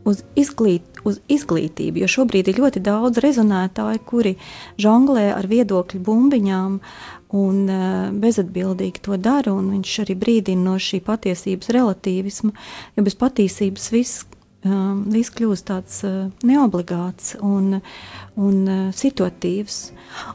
uz, 0.08 0.22
izglīt, 0.38 0.84
uz 1.04 1.18
izglītību. 1.32 2.02
Jo 2.02 2.10
šobrīd 2.18 2.50
ir 2.50 2.60
ļoti 2.62 2.82
daudz 2.84 3.20
rezonētāju, 3.24 4.02
kuri 4.08 4.36
žonglē 4.80 5.30
ar 5.34 5.48
viedokļu 5.50 6.02
bumbiņām 6.04 6.78
un 7.34 7.64
uh, 7.70 8.12
bezatbildīgi 8.22 9.02
to 9.04 9.18
dara. 9.18 9.56
Viņš 9.56 9.96
arī 10.04 10.16
brīdina 10.18 10.68
no 10.68 10.76
šī 10.78 11.02
patiesības 11.04 11.72
relativisma, 11.74 12.54
jo 12.94 13.06
bez 13.06 13.18
patiesības 13.18 13.88
viss, 13.94 14.22
uh, 14.68 14.92
viss 15.10 15.34
kļūst 15.34 15.68
tāds 15.72 15.98
uh, 16.06 16.28
neobligāts 16.46 17.34
un, 17.42 17.80
un 18.38 18.62
uh, 18.68 18.86
situatīvs. 18.94 19.80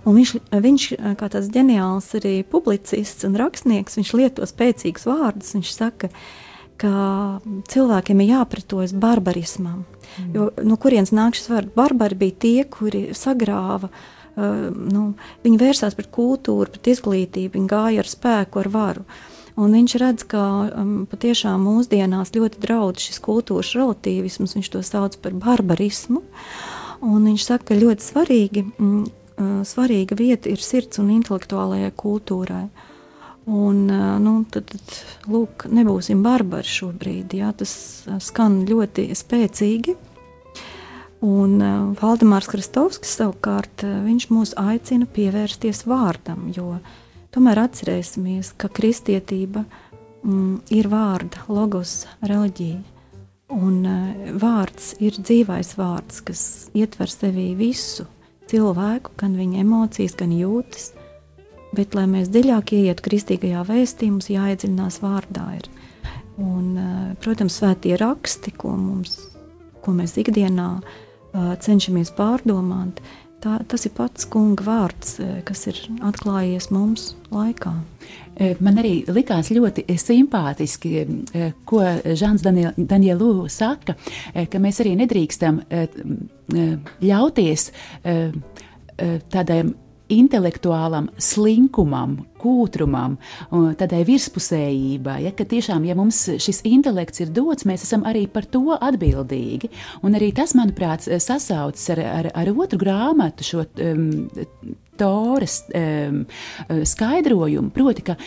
Un 0.04 0.20
viņš, 0.20 0.36
viņš, 0.52 0.90
kā 1.22 1.32
tāds 1.32 1.54
ģeniāls 1.56 2.12
arī 2.20 2.36
publicists 2.44 3.28
un 3.28 3.40
rakstnieks, 3.40 4.00
viņš 4.02 4.14
lieto 4.20 4.50
spēcīgus 4.50 5.08
vārdus. 5.08 5.56
Viņš 5.56 5.74
saka, 5.78 6.10
ka 6.10 6.48
cilvēkiem 6.84 8.22
ir 8.24 8.32
jāpretojas 8.36 8.94
barbarismam. 8.96 9.84
Mm. 10.18 10.30
Jo, 10.36 10.48
no 10.64 10.78
kurienes 10.82 11.12
nāk 11.16 11.36
šis 11.38 11.52
vārds? 11.52 11.76
Barbari 11.76 12.18
bija 12.18 12.40
tie, 12.46 12.64
kuri 12.70 13.10
sagrāva 13.18 13.90
uh, 13.90 14.00
Uh, 14.40 14.70
nu, 14.72 15.16
viņi 15.44 15.58
vērsās 15.60 15.98
pret 15.98 16.08
kultūru, 16.14 16.70
pret 16.72 16.88
izglītību, 16.94 17.58
viņi 17.58 17.70
gāja 17.70 18.04
ar 18.04 18.10
spēku, 18.10 18.62
ar 18.62 18.70
varu. 18.72 19.06
Un 19.60 19.74
viņš 19.76 19.96
redz, 20.00 20.24
ka 20.30 20.44
um, 20.70 20.92
patiešām 21.10 21.66
mūsdienās 21.66 22.32
ļoti 22.38 22.62
draudz 22.64 23.04
šis 23.10 23.20
kultūras 23.26 23.74
relativisms, 23.76 24.54
viņš 24.56 24.70
to 24.72 24.84
sauc 24.86 25.18
par 25.20 25.36
barbarismu. 25.36 26.22
Un 27.04 27.26
viņš 27.28 27.48
saka, 27.50 27.72
ka 27.72 27.80
ļoti 27.82 28.06
svarīgi, 28.06 28.64
mm, 28.70 29.02
uh, 29.04 29.50
svarīga 29.68 30.16
vieta 30.20 30.54
ir 30.54 30.64
sirds 30.64 31.02
un 31.02 31.12
intelektuālajai 31.18 31.92
kultūrai. 32.00 32.68
Un, 33.50 33.88
nu, 34.22 34.34
tad, 34.52 34.68
tad, 34.70 34.98
lūk, 35.32 35.66
nebūsim 35.74 36.22
barbari 36.22 36.70
šobrīd. 36.70 37.34
Jā, 37.40 37.50
tas 37.58 37.72
skan 38.22 38.62
ļoti 38.70 39.08
spēcīgi. 39.18 39.96
Un 41.26 41.58
Valdemārs 42.00 42.48
Kristovskis 42.52 43.18
savukārt 43.18 43.84
mūs 44.32 44.54
aicina 44.60 45.08
pievērsties 45.10 45.82
vārdam, 45.90 46.46
jo 46.56 46.78
tomēr 47.34 47.66
atcerēsimies, 47.66 48.54
ka 48.62 48.70
kristietība 48.70 49.66
mm, 49.66 50.70
ir 50.78 50.88
vārda, 50.94 51.44
logos, 51.50 52.06
reliģija. 52.22 52.80
Un 53.50 53.82
vārds 54.38 54.94
ir 55.02 55.18
dzīvais 55.18 55.74
vārds, 55.80 56.22
kas 56.22 56.42
ietver 56.78 57.10
sevī 57.10 57.50
visu 57.58 58.06
cilvēku, 58.50 59.18
gan 59.18 59.34
viņa 59.42 59.64
emocijas, 59.66 60.14
gan 60.20 60.38
jūtas. 60.38 60.92
Bet, 61.76 61.94
lai 61.94 62.08
mēs 62.10 62.32
dziļāk 62.34 62.74
ieietu 62.74 63.06
kristīgajā 63.06 63.62
vēstī, 63.68 64.10
mums 64.10 64.32
jāiedziļinās 64.34 65.00
vārdā. 65.04 65.46
Ir. 65.60 65.70
Un, 66.40 66.66
uh, 66.74 67.00
protams, 67.22 67.60
svētie 67.60 67.94
raksti, 68.00 68.56
ko, 68.58 68.74
mums, 68.80 69.18
ko 69.84 69.94
mēs 69.94 70.16
ikdienā 70.22 70.70
uh, 70.80 71.52
cenšamies 71.62 72.14
pārdomāt. 72.18 73.04
Tā, 73.40 73.56
tas 73.72 73.86
ir 73.88 73.94
pats 73.96 74.26
kunga 74.28 74.66
vārds, 74.66 75.14
kas 75.48 75.62
ir 75.72 75.78
atklājies 76.04 76.66
mums 76.76 77.14
laikā. 77.32 77.72
Man 78.60 78.82
arī 78.82 79.06
likās 79.08 79.48
ļoti 79.56 79.86
simpātiski, 79.96 81.06
ko 81.68 81.80
Žants 82.20 82.44
Danielu 82.44 83.30
saka, 83.48 83.96
ka 84.36 84.60
mēs 84.60 84.82
arī 84.84 84.98
nedrīkstam 85.00 85.62
ļauties 87.00 87.66
tādai 89.32 89.62
intelektuālam 90.10 91.10
slinkumam, 91.22 92.26
kūtrumam, 92.40 93.18
tādai 93.80 94.02
virspusējībai. 94.08 95.20
Ja, 95.28 95.34
ka 95.36 95.48
tiešām, 95.50 95.86
ja 95.88 95.98
mums 96.00 96.26
šis 96.42 96.64
intelekts 96.70 97.24
ir 97.24 97.34
dots, 97.36 97.68
mēs 97.70 97.86
esam 97.88 98.06
arī 98.10 98.26
par 98.32 98.48
to 98.50 98.78
atbildīgi. 98.78 99.72
Un 100.06 100.18
arī 100.20 100.32
tas, 100.36 100.56
manuprāt, 100.58 101.08
sasaucas 101.22 101.90
ar, 101.96 102.04
ar, 102.06 102.32
ar 102.44 102.54
otru 102.56 102.80
grāmatu, 102.82 103.48
šo 103.48 103.66
um, 103.84 104.08
Toras 105.00 105.64
um, 105.72 106.26
skaidrojumu. 106.84 107.70
Proti, 107.72 108.04
ka, 108.04 108.18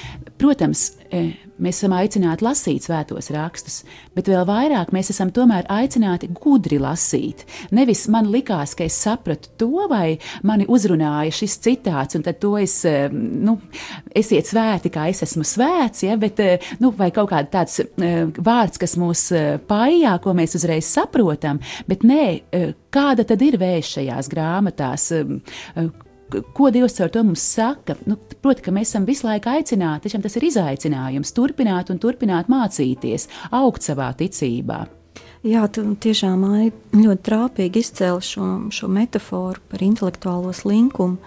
protams, 0.40 0.86
mēs 1.12 1.82
esam 1.82 1.92
aicināti 1.96 2.46
lasīt 2.46 2.86
svētos 2.86 3.28
rakstus, 3.34 3.82
bet 4.16 4.30
vēl 4.30 4.46
vairāk 4.48 4.92
mēs 4.94 5.12
esam 5.12 5.30
tomēr 5.34 5.68
aicināti 5.72 6.30
gudri 6.32 6.78
lasīt. 6.80 7.44
Nevis 7.76 8.06
man 8.12 8.30
likās, 8.32 8.72
ka 8.78 8.86
es 8.88 8.96
sapratu 9.04 9.52
to, 9.60 9.86
vai 9.90 10.16
mani 10.48 10.64
uzrunāja 10.64 11.34
šis 11.42 11.58
citāts, 11.62 12.16
un 12.16 12.24
tad 12.24 12.40
to 12.42 12.54
es, 12.60 12.78
nu, 13.12 13.58
esiet 14.14 14.48
svēti, 14.50 14.90
kā 14.92 15.08
es 15.12 15.22
esmu 15.26 15.44
svēts, 15.46 16.04
ja, 16.06 16.16
bet, 16.20 16.40
nu, 16.82 16.92
vai 16.96 17.10
kaut 17.14 17.30
kāds 17.32 17.52
tāds 17.52 17.80
vārds, 18.36 18.80
kas 18.82 18.96
mūs 19.00 19.26
pājā, 19.68 20.14
ko 20.22 20.34
mēs 20.36 20.56
uzreiz 20.58 20.88
saprotam, 20.90 21.60
bet 21.88 22.06
nē, 22.06 22.24
kāda 22.92 23.26
tad 23.28 23.44
ir 23.44 23.58
vēsts 23.60 23.98
šajās 23.98 24.30
grāmatās, 24.32 25.10
ko 26.56 26.70
Dievs 26.72 26.96
ar 27.00 27.12
to 27.12 27.22
mums 27.26 27.42
saka? 27.44 27.96
Nu, 28.08 28.16
proti, 28.16 28.64
ka 28.64 28.72
mēs 28.74 28.92
esam 28.92 29.06
visu 29.08 29.26
laiku 29.28 29.52
aicināti, 29.52 30.06
tiešām 30.06 30.24
tas 30.24 30.36
ir 30.38 30.48
izaicinājums, 30.48 31.34
turpināt 31.36 31.92
un 31.92 32.00
turpināt 32.02 32.48
mācīties, 32.52 33.28
augt 33.52 33.84
savā 33.84 34.10
ticībā. 34.16 34.82
Jā, 35.42 35.66
tu 35.74 35.82
tiešām 35.98 36.44
ļoti 36.94 37.22
trāpīgi 37.26 37.82
izcēli 37.82 38.22
šo, 38.24 38.48
šo 38.72 38.88
metaforu 38.92 39.60
par 39.72 39.82
intelektuālo 39.82 40.52
slinkumu, 40.54 41.18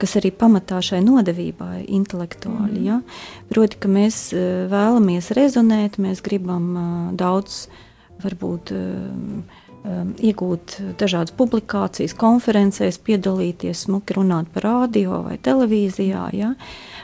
kas 0.00 0.16
arī 0.20 0.32
pamatā 0.34 0.80
šai 0.84 1.00
nodevībai 1.04 1.84
intelektuāli. 1.86 2.80
Mm. 2.80 2.86
Ja? 2.86 3.00
Proti, 3.52 3.80
ka 3.82 3.90
mēs 3.92 4.28
uh, 4.36 4.64
vēlamies 4.72 5.32
rezonēt, 5.36 6.00
mēs 6.02 6.22
gribam 6.24 6.70
uh, 6.72 6.88
daudz, 7.18 7.66
varbūt, 8.22 8.72
um, 8.76 9.44
iegūt 10.22 10.76
dažādas 11.00 11.34
publikācijas, 11.34 12.12
konferencēs, 12.14 13.00
piedalīties, 13.02 13.88
smuki 13.88 14.14
runāt 14.14 14.46
par 14.54 14.68
radio 14.68 15.24
vai 15.24 15.40
televīzijā, 15.42 16.28
ja? 16.38 16.52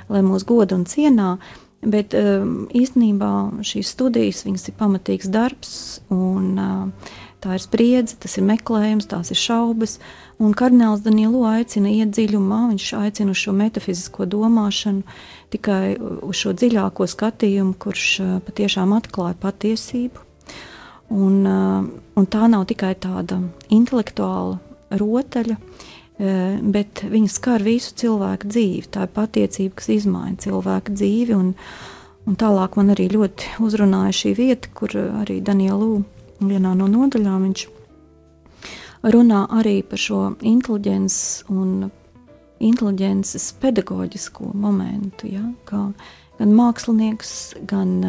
lai 0.09 0.20
mūs 0.22 0.46
goda 0.46 0.79
un 0.79 0.85
cienā. 0.87 1.33
Bet 1.79 2.11
īstenībā 2.14 3.33
šīs 3.62 3.92
studijas 3.94 4.40
ir 4.46 4.74
pamatīgs 4.79 5.29
darbs, 5.31 5.74
un 6.11 6.55
uh, 6.59 7.11
tā 7.42 7.57
ir 7.57 7.62
spriedze, 7.62 8.16
tas 8.20 8.37
ir 8.38 8.46
meklējums, 8.48 9.09
tās 9.11 9.33
ir 9.33 9.38
šaubas. 9.38 9.98
Un 10.42 10.55
kardināls 10.59 11.03
Danielu 11.03 11.42
aicina 11.48 11.90
iet 11.90 12.12
dziļumā, 12.14 12.61
viņš 12.72 12.87
aicina 12.98 13.35
uz 13.35 13.42
šo 13.42 13.55
metafizisko 13.59 14.27
domāšanu, 14.31 15.03
tikai 15.55 15.98
uz 15.98 16.38
šo 16.38 16.55
dziļāko 16.59 17.09
skatījumu, 17.11 17.74
kurš 17.81 18.07
uh, 18.22 18.33
patiešām 18.46 18.94
atklāja 18.98 19.38
patiesību. 19.42 20.24
Un, 21.14 21.37
uh, 21.48 21.87
un 22.18 22.29
tā 22.31 22.51
nav 22.51 22.66
tikai 22.70 22.92
tāda 23.01 23.40
intelektuāla 23.74 24.59
rotaļa, 25.01 25.59
uh, 25.59 26.59
bet 26.74 27.05
viņa 27.07 27.35
skar 27.35 27.66
visu 27.66 27.94
cilvēku 28.03 28.51
dzīvi. 28.51 28.87
Tā 28.94 29.07
ir 29.07 29.14
patiecība, 29.14 29.79
kas 29.81 29.90
izmaina 29.94 30.38
cilvēku 30.42 30.94
dzīvi. 30.98 31.38
Un, 31.38 31.55
un 32.29 32.38
tālāk 32.38 32.79
man 32.79 32.94
arī 32.94 33.09
ļoti 33.14 33.59
uzrunāja 33.64 34.14
šī 34.22 34.37
vieta, 34.38 34.70
kur 34.74 34.94
arī 35.24 35.40
Danielu 36.38 36.55
vienā 36.55 36.74
no 36.79 36.87
nodaļām 36.87 37.48
viņš 37.48 37.66
runā 39.14 39.44
arī 39.55 39.83
par 39.83 39.98
šo 39.98 40.22
inteliģences 40.40 41.44
un 41.51 41.90
inteliģences 42.59 43.53
pedagoģisko 43.62 44.53
momentu, 44.55 45.29
ja, 45.31 45.44
kā 45.68 45.92
gan 46.38 46.55
mākslinieks, 46.55 47.55
gan 47.66 48.03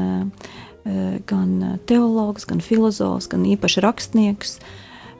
Eh, 0.89 1.19
gan 1.25 1.79
teologs, 1.85 2.45
gan 2.47 2.61
filozofs, 2.63 3.27
gan 3.27 3.43
īpaši 3.43 3.81
rakstnieks, 3.83 4.59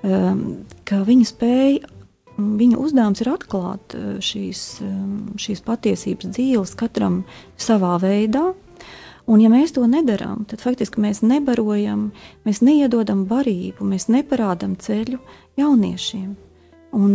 ehm, 0.07 0.63
ka 0.87 1.03
viņa 1.03 1.25
spēja, 1.27 1.89
viņa 2.39 2.79
uzdevums 2.79 3.21
ir 3.21 3.29
atklāt 3.33 3.93
eh, 3.97 4.17
šīs, 4.23 4.61
ehm, 4.85 5.35
šīs 5.35 5.61
patiesības 5.67 6.31
dzīves 6.31 6.75
katram 6.79 7.25
savā 7.57 7.97
veidā. 7.99 8.53
Un, 9.29 9.41
ja 9.43 9.49
mēs 9.53 9.75
to 9.75 9.85
nedarām, 9.85 10.45
tad 10.49 10.63
faktiski 10.65 11.01
mēs 11.03 11.21
nebarojam, 11.21 12.09
mēs 12.47 12.63
neiedodam 12.65 13.27
barību, 13.29 13.85
mēs 13.85 14.07
neparādām 14.09 14.73
ceļu 14.81 15.19
jauniešiem 15.59 16.31
un 16.97 17.11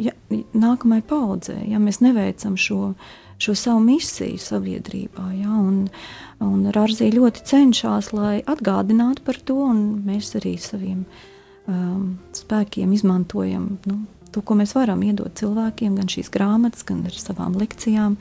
ja, 0.00 0.14
nākamajai 0.56 1.04
paudzei, 1.04 1.66
ja 1.68 1.76
mēs 1.82 1.98
neveicam 2.00 2.54
šo, 2.56 2.94
šo 3.36 3.52
savu 3.52 3.82
misiju 3.84 4.40
sabiedrībā. 4.40 5.26
Ja, 5.36 5.52
un, 5.52 5.82
uh, 5.84 6.28
Un 6.38 6.68
Rārzī 6.70 7.08
ļoti 7.10 7.42
cenšas, 7.48 8.12
lai 8.14 8.38
atgādinātu 8.46 9.24
par 9.26 9.40
to, 9.42 9.56
un 9.72 9.80
mēs 10.06 10.30
arī 10.38 10.54
saviem 10.62 11.02
um, 11.66 12.14
spēkiem 12.36 12.92
izmantojam 12.94 13.72
nu, 13.88 13.96
to, 14.30 14.44
ko 14.46 14.54
mēs 14.58 14.76
varam 14.76 15.02
iedot 15.02 15.34
cilvēkiem, 15.40 15.96
gan 15.98 16.10
šīs 16.12 16.30
grāmatas, 16.34 16.86
gan 16.86 17.02
ar 17.08 17.18
savām 17.18 17.58
lekcijām. 17.58 18.14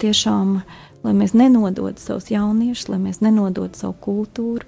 Tiešām, 0.00 0.58
lai 1.06 1.16
mēs 1.16 1.34
nenodotu 1.36 2.02
savus 2.02 2.30
jauniešus, 2.32 2.88
lai 2.92 3.00
mēs 3.02 3.22
nenodotu 3.24 3.78
savu 3.78 3.96
kultūru, 4.04 4.66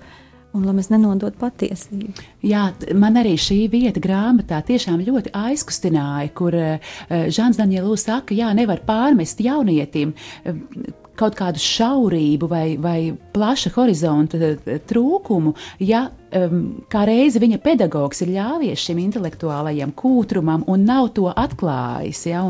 un 0.53 0.65
lai 0.69 0.75
mēs 0.77 0.91
nenodotu 0.93 1.39
patiesību. 1.41 2.27
Jā, 2.45 2.67
man 2.99 3.17
arī 3.21 3.35
šī 3.41 3.61
vieta 3.73 4.03
grāmatā 4.05 4.61
tiešām 4.69 5.01
ļoti 5.05 5.33
aizkustināja, 5.37 6.33
kur 6.37 6.57
uh, 6.57 6.97
Žants 7.09 7.61
Daniels 7.61 8.09
saka, 8.09 8.37
jā, 8.37 8.53
nevar 8.57 8.85
pārmest 8.89 9.41
jaunietim. 9.45 10.13
Uh, 10.45 10.99
kaut 11.19 11.37
kādu 11.37 11.61
šaurību 11.61 12.49
vai, 12.51 12.65
vai 12.81 12.99
plaša 13.35 13.73
horizonta 13.77 14.39
eh, 14.41 14.79
trūkumu, 14.89 15.55
ja 15.85 16.07
um, 16.09 16.63
kā 16.93 17.05
reizi 17.09 17.43
viņa 17.43 17.61
pedagogs 17.65 18.25
ir 18.25 18.33
ļāvies 18.37 18.87
šim 18.87 19.01
intelektuālajam 19.05 19.93
kūtrumam 19.99 20.65
un 20.73 20.87
nav 20.89 21.13
to 21.17 21.29
atklājis. 21.31 22.25
Ja, 22.31 22.45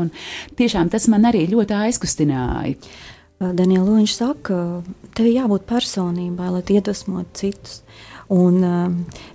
tiešām 0.59 0.91
tas 0.93 1.09
man 1.11 1.27
arī 1.29 1.45
ļoti 1.51 1.77
aizkustināja. 1.83 2.77
Daniela 3.57 3.85
Loņš 3.89 4.15
saka, 4.15 4.57
tev 5.17 5.29
ir 5.29 5.39
jābūt 5.41 5.67
personībai, 5.69 6.51
lai 6.55 6.63
iedvesmotu 6.63 7.41
citus. 7.41 7.81
Un 8.33 8.63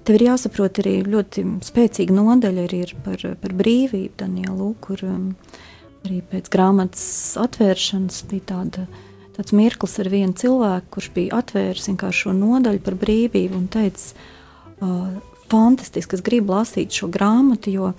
tev 0.04 0.16
ir 0.16 0.24
jāsaprot 0.30 0.80
arī 0.80 1.02
ļoti 1.06 1.44
spēcīga 1.66 2.14
nodaļa 2.16 2.64
ir 2.78 2.94
par, 3.04 3.20
par 3.42 3.54
brīvību, 3.54 4.14
Daniela, 4.18 4.70
kur 4.80 5.04
arī 5.04 6.22
pēc 6.32 6.48
grāmatas 6.50 7.04
atvēršanas 7.38 8.24
bija 8.30 8.46
tāda 8.54 8.86
uh, 8.88 9.04
tāds 9.38 9.54
mirklis 9.54 9.94
ar 10.02 10.10
vienu 10.10 10.34
cilvēku, 10.34 10.90
kurš 10.96 11.10
bija 11.14 11.38
atvēris 11.38 11.86
šo 12.18 12.34
nodaļu 12.34 12.82
par 12.82 12.96
brīvību 12.98 13.54
un 13.54 13.68
teica, 13.70 14.26
uh, 14.82 15.12
fantastiski, 15.48 16.18
es 16.18 16.24
gribu 16.26 16.56
lasīt 16.56 16.90
šo 16.90 17.08
grāmatu, 17.12 17.70
jo 17.70 17.92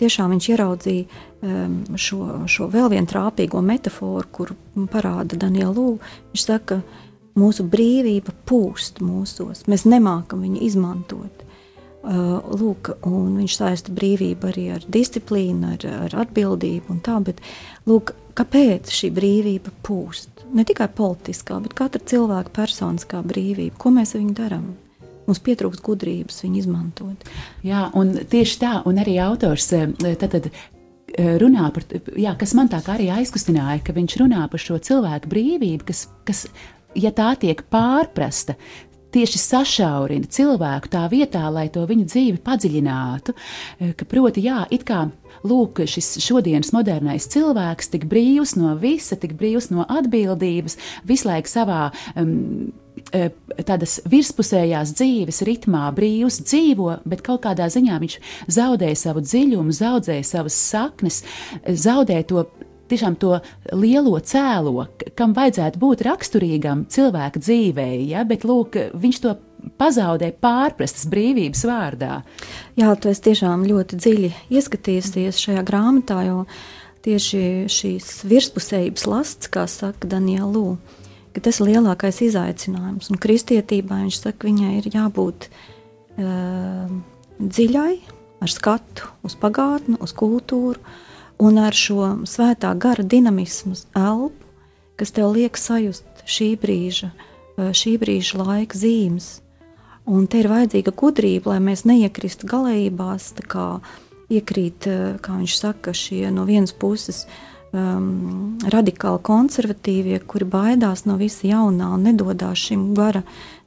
tiešām 0.00 0.34
viņš 0.34 0.48
ieraudzīja 0.52 1.06
um, 1.06 1.78
šo, 1.98 2.20
šo 2.50 2.68
vēl 2.72 2.90
vienu 2.94 3.10
trāpīgo 3.10 3.62
metaforu, 3.64 4.28
kur 4.32 4.54
parāda 4.92 5.38
Daniela 5.46 5.72
Lūga. 5.76 6.12
Viņš 6.34 6.46
saka, 6.46 6.80
mūsu 7.36 7.66
brīvība 7.70 8.34
pūst 8.48 9.02
mūsos, 9.04 9.66
mēs 9.70 9.86
nemākam 9.88 10.44
viņu 10.46 10.62
izmantot. 10.68 11.42
Uh, 12.06 12.38
lūk, 12.54 12.92
viņš 13.02 13.56
saista 13.58 13.90
brīvību 13.94 14.46
arī 14.52 14.68
ar 14.76 14.84
disciplīnu, 14.94 15.74
ar, 15.74 15.86
ar 16.06 16.20
atbildību 16.22 16.94
un 16.94 17.02
tā, 17.02 17.18
bet 17.26 17.42
lūk, 17.90 18.14
kāpēc 18.38 18.92
šī 18.94 19.10
brīvība 19.16 19.74
pūst? 19.82 20.36
ne 20.54 20.64
tikai 20.66 20.88
politiskā, 20.92 21.58
bet 21.62 21.74
katra 21.76 22.02
cilvēka 22.12 22.52
personiskā 22.54 23.22
brīvība. 23.26 23.76
Ko 23.80 23.92
mēs 23.94 24.14
ar 24.14 24.22
viņu 24.22 24.36
darām? 24.36 24.66
Mums 25.26 25.42
pietrūkst 25.42 25.82
gudrības 25.86 26.42
viņu 26.44 26.62
izmantot. 26.62 27.28
Jā, 27.66 27.88
un 27.98 28.14
tieši 28.30 28.58
tā, 28.62 28.72
un 28.86 29.02
arī 29.02 29.18
autors 29.24 29.68
eh, 29.76 29.90
tad, 30.20 30.30
tad 30.36 30.50
eh, 30.50 31.36
runā 31.42 31.68
par 31.74 31.86
to, 31.88 32.00
kas 32.38 32.56
man 32.58 32.70
tā 32.72 32.82
kā 32.86 32.96
arī 32.96 33.10
aizkustināja, 33.18 33.82
ka 33.86 33.96
viņš 33.96 34.18
runā 34.22 34.46
par 34.52 34.62
šo 34.62 34.78
cilvēku 34.78 35.32
brīvību, 35.32 35.86
kas, 35.90 36.06
kas 36.28 36.46
ja 36.96 37.12
tā 37.14 37.32
tiek 37.40 37.64
pārprasta, 37.72 38.56
tieši 39.16 39.40
sašaurina 39.40 40.28
cilvēku 40.30 40.90
tā 40.92 41.06
vietā, 41.10 41.46
lai 41.52 41.68
to 41.72 41.84
viņa 41.88 42.08
dzīvi 42.10 42.40
padziļinātu. 42.44 43.34
Eh, 43.80 43.92
ka, 43.96 44.08
proti, 44.08 44.44
jā, 44.46 44.64
it 44.70 44.86
kā 44.88 45.06
lūk, 45.46 45.84
šis 45.88 46.16
šodienas 46.24 46.72
modernais 46.76 47.28
cilvēks 47.32 47.92
tik 47.94 48.06
brīvs 48.10 48.56
no 48.60 48.74
visa, 48.80 49.18
tik 49.20 49.36
brīvs 49.38 49.70
no 49.72 49.86
atbildības, 49.88 50.78
visu 51.08 51.30
laiku 51.30 51.52
savā 51.52 51.82
um, 52.14 52.72
tādas 53.66 53.98
virspusējās 54.08 54.94
dzīves 54.96 55.42
ritmā 55.46 55.86
brīvs 55.96 56.40
dzīvo, 56.44 57.00
bet 57.08 57.24
kaut 57.26 57.44
kādā 57.46 57.68
ziņā 57.72 57.98
viņš 58.02 58.16
zaudēja 58.56 59.00
savu 59.06 59.22
dziļumu, 59.24 59.74
zaudēja 59.76 60.24
savas 60.26 60.56
saknes, 60.70 61.22
zaudēja 61.66 62.26
to 62.30 62.46
tiešām 62.90 63.16
to 63.18 63.40
lielo 63.74 64.18
cēlo, 64.22 64.86
kam 65.18 65.34
vajadzētu 65.36 65.80
būt 65.82 66.04
raksturīgam 66.06 66.86
cilvēka 66.92 67.42
dzīvē, 67.42 67.88
ja? 68.06 68.24
bet 68.28 68.46
lūk, 68.46 68.78
viņš 68.94 69.22
to 69.24 69.36
pazaudē 69.80 70.30
pārprastas 70.42 71.08
brīvības 71.10 71.64
vārdā. 71.66 72.20
Jā, 72.78 72.92
tu 72.94 73.10
esi 73.10 73.24
tiešām 73.30 73.66
ļoti 73.66 73.98
dziļi 74.02 74.32
ieskatījusies 74.54 75.40
šajā 75.42 75.64
grāmatā, 75.66 76.20
jo 76.28 76.44
tieši 77.06 77.42
šīs 77.70 78.20
virspusējības 78.30 79.08
lasts, 79.10 79.50
kā 79.50 79.66
saka 79.70 80.10
Daniela 80.10 80.48
Lū, 80.50 80.76
ka 81.36 81.44
tas 81.44 81.60
ir 81.60 81.74
lielākais 81.74 82.22
izaicinājums. 82.24 83.10
Un 83.12 83.20
kristietībā 83.20 84.00
viņš 84.06 84.20
saka, 84.22 84.48
viņai 84.48 84.72
ir 84.80 84.88
jābūt 84.94 85.48
uh, 85.50 86.88
dziļai, 87.38 87.94
ar 88.40 88.52
skatu 88.52 89.10
uz 89.26 89.36
pagātni, 89.40 89.98
uz 90.00 90.14
kultūru 90.16 90.80
un 91.42 91.60
ar 91.60 91.76
šo 91.76 92.14
svētā 92.28 92.72
gara 92.80 93.04
dinamismu 93.04 93.76
elpu, 93.96 94.46
kas 94.96 95.12
tev 95.12 95.34
liek 95.36 95.58
sajust 95.60 96.24
šī 96.24 96.54
brīža, 96.60 97.10
šī 97.56 97.96
brīža 98.00 98.40
laika 98.40 98.78
zīmes. 98.78 99.36
Un 100.06 100.28
te 100.30 100.38
ir 100.40 100.48
vajadzīga 100.48 100.94
gudrība, 100.94 101.52
lai 101.52 101.60
mēs 101.66 101.82
neiekristu 101.88 102.48
galējībās, 102.48 103.32
kā 103.50 103.80
iekrīt, 104.30 104.86
eh, 104.86 105.18
kā 105.22 105.38
viņš 105.40 105.56
saka, 105.58 105.92
šie 105.92 106.30
no 106.30 106.46
vienas 106.46 106.72
puses 106.72 107.26
um, 107.72 108.58
radikāli 108.72 109.22
konservatīvie, 109.26 110.20
kuri 110.28 110.48
baidās 110.50 111.06
no 111.06 111.16
visa 111.20 111.46
jaunā 111.48 111.92
un 111.96 112.08
nedodas 112.08 112.58
šim 112.68 112.92
gara 112.94 113.22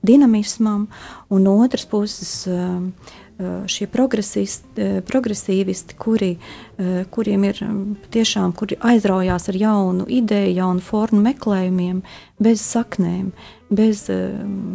dinamismam, 0.06 0.88
un 1.30 1.44
no 1.44 1.58
otras 1.64 1.86
puses 1.90 2.46
um, 2.48 2.94
šie 3.40 3.88
progresīvisti, 3.88 5.96
kuri, 6.00 6.38
kuriem 7.12 7.44
ir 7.48 7.62
tiešām 8.12 8.54
kuri 8.58 8.76
aizraujās 8.84 9.50
ar 9.52 9.56
jaunu 9.56 10.06
ideju, 10.12 10.56
jaunu 10.58 10.82
formu 10.84 11.22
meklējumiem, 11.24 12.02
bez 12.40 12.62
saknēm, 12.66 13.32
bez, 13.72 14.10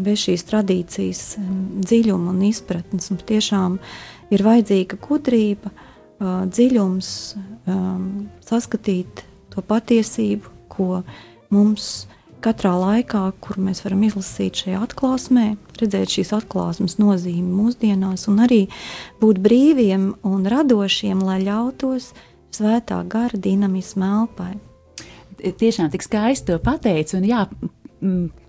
bez 0.07 0.19
šīs 0.25 0.47
tradīcijas 0.49 1.37
dziļuma 1.85 2.33
un 2.33 2.43
izpratnes. 2.49 3.11
Un 3.13 3.19
tiešām 3.21 3.79
ir 4.33 4.47
vajadzīga 4.47 4.97
gudrība, 5.05 5.71
dziļums, 6.25 7.09
saskatīt 8.49 9.25
to 9.55 9.63
patiesību, 9.65 10.51
ko 10.73 11.03
mums 11.55 12.07
katrā 12.45 12.75
laikā, 12.77 13.23
kur 13.41 13.57
mēs 13.63 13.81
varam 13.85 14.03
izlasīt 14.05 14.65
šajā 14.65 14.83
atklāsmē, 14.85 15.47
redzēt 15.81 16.13
šīs 16.19 16.35
atklāsmes 16.37 16.99
nozīmi 17.01 17.49
mūsdienās, 17.49 18.27
un 18.29 18.43
arī 18.45 18.63
būt 19.23 19.41
brīviem 19.45 20.11
un 20.29 20.45
radošiem, 20.53 21.23
lai 21.25 21.41
ļautos 21.47 22.11
svētā 22.55 23.01
gara 23.11 23.41
dinamismu 23.41 24.05
elpai. 24.05 24.53
Tiešām 25.45 25.91
tik 25.93 26.05
skaisti 26.05 26.53
to 26.53 26.61
pateici, 26.63 27.17
un 27.19 27.25
jā, 27.29 27.45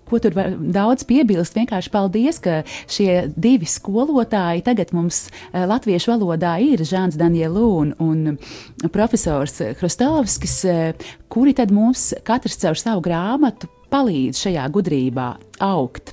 ko 0.08 0.20
tur 0.22 0.36
var 0.36 0.54
daudz 0.56 1.06
piebilst. 1.08 1.56
Vienkārši 1.58 1.92
paldies, 1.92 2.40
ka 2.42 2.62
šie 2.90 3.26
divi 3.36 3.68
skolotāji 3.70 4.64
tagad 4.66 4.92
mums 4.96 5.26
eh, 5.28 5.64
latviešu 5.68 6.14
valodā 6.14 6.56
ir 6.62 6.84
Žāns 6.86 7.18
Danielu 7.18 7.66
un, 7.82 7.94
un 8.02 8.90
profesors 8.94 9.60
Krustovskis, 9.80 10.58
eh, 10.70 11.08
kuri 11.32 11.56
tad 11.56 11.74
mums 11.74 12.12
katrs 12.26 12.60
caur 12.62 12.78
savu 12.78 13.04
grāmatu 13.04 13.70
palīdz 13.92 14.40
šajā 14.46 14.66
gudrībā 14.74 15.26
augt. 15.62 16.12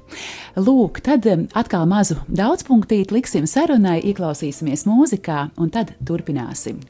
Lūk, 0.60 1.02
tad 1.06 1.28
eh, 1.30 1.46
atkal 1.58 1.88
mazu 1.90 2.20
daudzpunktīti 2.30 3.18
liksim 3.18 3.50
sarunai, 3.50 4.00
ieklausīsimies 4.12 4.88
mūzikā 4.90 5.48
un 5.62 5.74
tad 5.74 5.96
turpināsim. 6.06 6.82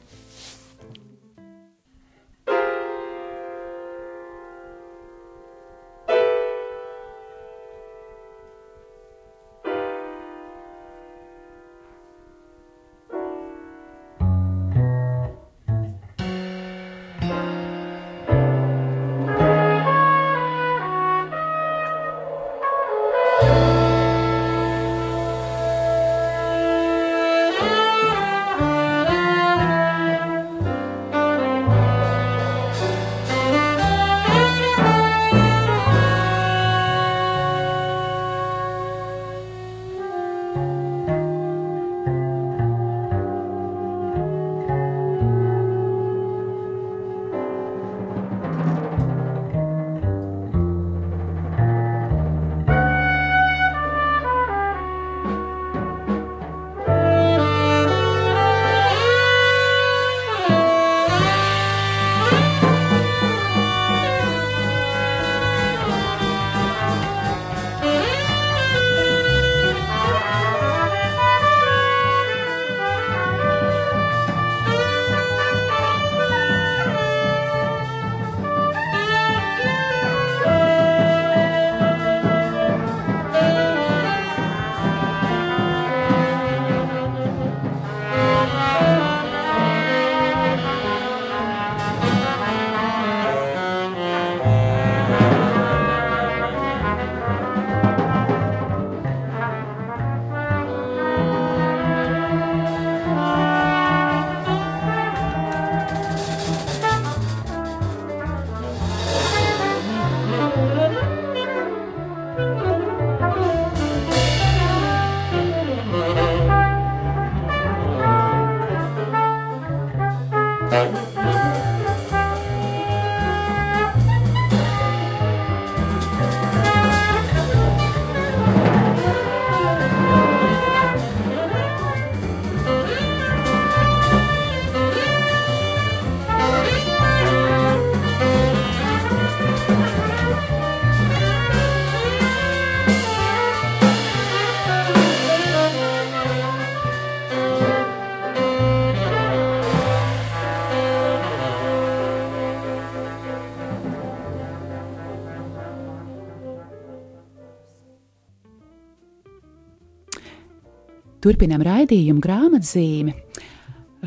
Turpinam 161.24 161.62
raidījumu 161.64 162.20
grāmatzīmi, 162.20 163.12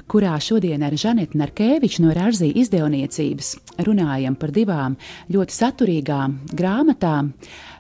kurā 0.06 0.36
šodien 0.38 0.84
ar 0.86 0.94
Žanetu 0.94 1.40
Narkeviču 1.42 2.04
no 2.04 2.12
Rāzī 2.14 2.52
izdevniecības 2.62 3.56
runājam 3.88 4.36
par 4.38 4.54
divām 4.54 5.00
ļoti 5.34 5.56
saturīgām 5.56 6.36
grāmatām, 6.54 7.32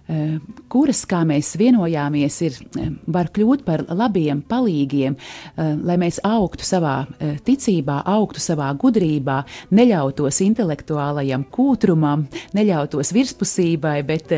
eh, 0.09 0.39
kuras, 0.73 1.03
kā 1.05 1.21
mēs 1.21 1.53
vienojāmies, 1.53 2.39
ir, 2.47 2.57
eh, 2.81 2.89
var 3.05 3.29
kļūt 3.29 3.63
par 3.63 3.85
labiem 3.85 4.41
palīgiem, 4.41 5.15
eh, 5.15 5.75
lai 5.83 5.97
mēs 5.97 6.19
augtu 6.23 6.65
savā 6.65 7.05
ticībā, 7.45 8.03
augtu 8.05 8.41
savā 8.41 8.73
gudrībā, 8.75 9.45
neļautos 9.71 10.41
intelektuālajam 10.49 11.45
kūtrumam, 11.45 12.27
neļautos 12.55 13.13
virspusībai, 13.13 14.03
bet 14.03 14.31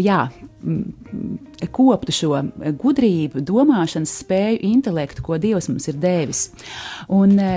jā, 0.00 0.24
koptu 1.74 2.12
šo 2.14 2.40
gudrību, 2.80 3.42
domāšanas 3.44 4.12
spēju, 4.22 4.62
intelektu, 4.70 5.24
ko 5.24 5.38
Dievs 5.40 5.68
mums 5.68 5.88
ir 5.92 5.98
devis. 6.00 6.48
Un, 7.12 7.38
e, 7.38 7.54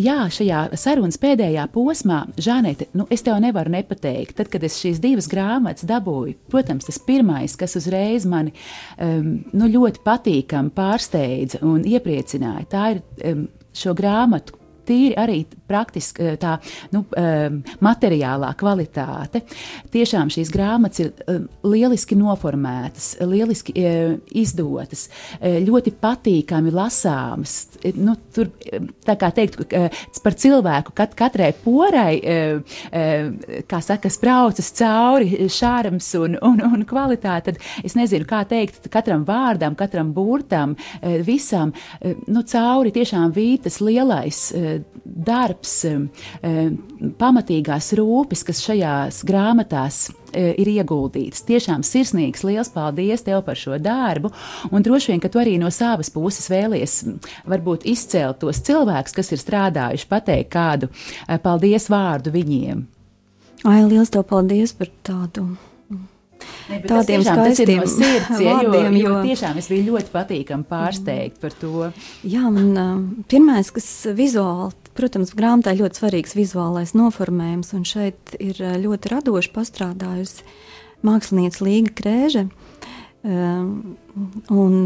Jā, 0.00 0.22
šajā 0.32 0.70
sarunas 0.80 1.18
pēdējā 1.20 1.66
posmā, 1.68 2.22
Žanete, 2.40 2.86
nu, 2.96 3.04
es 3.12 3.20
tev 3.26 3.36
nevaru 3.44 3.74
nepateikt, 3.74 4.38
tad, 4.38 4.48
kad 4.48 4.62
es 4.64 4.78
šīs 4.80 5.02
divas 5.02 5.28
grāmatas 5.28 5.84
dabūju, 5.84 6.38
protams, 6.48 6.86
tas 6.88 6.96
pirmais, 7.04 7.58
kas 7.60 7.76
uzreiz 7.76 8.24
mani 8.24 8.54
um, 8.96 9.42
nu, 9.52 9.68
ļoti 9.68 10.00
patīkami 10.06 10.72
pārsteidza 10.72 11.60
un 11.68 11.84
iepriecināja, 11.84 12.64
tā 12.72 12.86
ir 12.94 13.02
um, 13.28 13.44
šo 13.76 13.92
grāmatu 13.98 14.56
tīri 14.88 15.12
arī 15.20 15.42
praktiski 15.72 16.26
eh, 16.26 16.36
tā 16.40 16.56
nu, 16.92 17.04
ehm, 17.16 17.60
materiālā 17.84 18.52
kvalitāte. 18.58 19.42
Tiešām 19.92 20.30
šīs 20.32 20.52
grāmatas 20.52 21.04
ir 21.04 21.12
ehm, 21.26 21.48
lieliski 21.66 22.18
noformētas, 22.18 23.14
lieliski 23.28 23.74
eh, 23.80 24.16
izdotas, 24.42 25.08
eh, 25.40 25.60
ļoti 25.64 25.94
patīkami 26.02 26.72
lasāmas. 26.74 27.56
Nu, 27.96 28.16
tur, 28.34 28.50
tā 29.06 29.16
kā 29.18 29.32
teikt, 29.34 29.72
par 30.22 30.36
cilvēku 30.38 30.92
kat, 30.96 31.14
katrai 31.18 31.50
porai, 31.56 32.12
kā 33.68 33.80
saka, 33.82 34.10
spraucas 34.12 34.70
cauri 34.78 35.48
šārams 35.52 36.08
un, 36.20 36.36
un, 36.46 36.62
un 36.68 36.84
kvalitāte, 36.88 37.52
tad 37.52 37.84
es 37.84 37.96
nezinu, 37.98 38.26
kā 38.28 38.42
teikt, 38.48 38.86
katram 38.92 39.24
vārdam, 39.26 39.76
katram 39.78 40.12
burtam, 40.14 40.76
visam, 41.26 41.74
nu, 42.02 42.44
cauri 42.48 42.94
tiešām 42.94 43.34
vītas 43.34 43.80
lielais 43.82 44.44
darbs, 45.04 45.74
pamatīgās 47.18 47.92
rūpes, 47.98 48.44
kas 48.46 48.62
šajās 48.64 49.22
grāmatās 49.28 50.04
ir 50.32 50.70
ieguldīts. 50.72 51.44
Tiešām 51.48 51.84
sirsnīgs, 51.86 52.44
liels 52.46 52.70
paldies 52.72 53.24
tev 53.26 53.42
par 53.46 53.58
šo 53.58 53.78
darbu. 53.82 54.32
Un 54.72 54.84
droši 54.84 55.12
vien, 55.12 55.22
ka 55.22 55.30
tu 55.32 55.42
arī 55.42 55.58
no 55.60 55.70
savas 55.74 56.12
puses 56.12 56.48
vēlies 56.52 57.02
varbūt 57.48 57.86
izcelt 57.90 58.40
tos 58.42 58.62
cilvēkus, 58.64 59.16
kas 59.18 59.34
ir 59.34 59.42
strādājuši, 59.42 60.08
pateikt 60.10 60.52
kādu 60.54 60.92
paldies 61.42 61.90
vārdu 61.92 62.34
viņiem. 62.34 62.86
Ai, 63.68 63.82
liels 63.86 64.10
tev 64.10 64.24
paldies 64.30 64.74
par 64.74 64.90
tādu 65.06 65.52
Ne, 66.70 66.78
tādiem 66.86 67.22
skaistiem 67.26 67.82
no 67.82 67.88
sirds, 67.90 68.38
ja, 68.40 68.56
vārdiem, 68.56 68.96
jo, 68.98 69.10
jo 69.10 69.18
tiešām 69.26 69.58
es 69.60 69.68
biju 69.70 69.92
ļoti 69.92 70.12
patīkami 70.14 70.66
pārsteigta 70.70 71.42
par 71.42 71.56
to. 71.58 71.88
Jā, 72.26 72.46
man 72.54 73.24
pirmais, 73.30 73.70
kas 73.74 73.88
vizuāli, 74.16 74.72
protams, 74.98 75.32
grāmatā 75.36 75.72
ļoti 75.78 76.00
svarīgs 76.00 76.36
vizuālais 76.38 76.92
noformējums, 76.98 77.72
un 77.76 77.86
šeit 77.88 78.36
ir 78.42 78.60
ļoti 78.82 79.12
radoši 79.12 79.52
pastrādājusi 79.54 80.46
mākslinieca 81.06 81.64
Līga 81.66 81.92
Krēže. 81.98 82.44
Un 84.52 84.76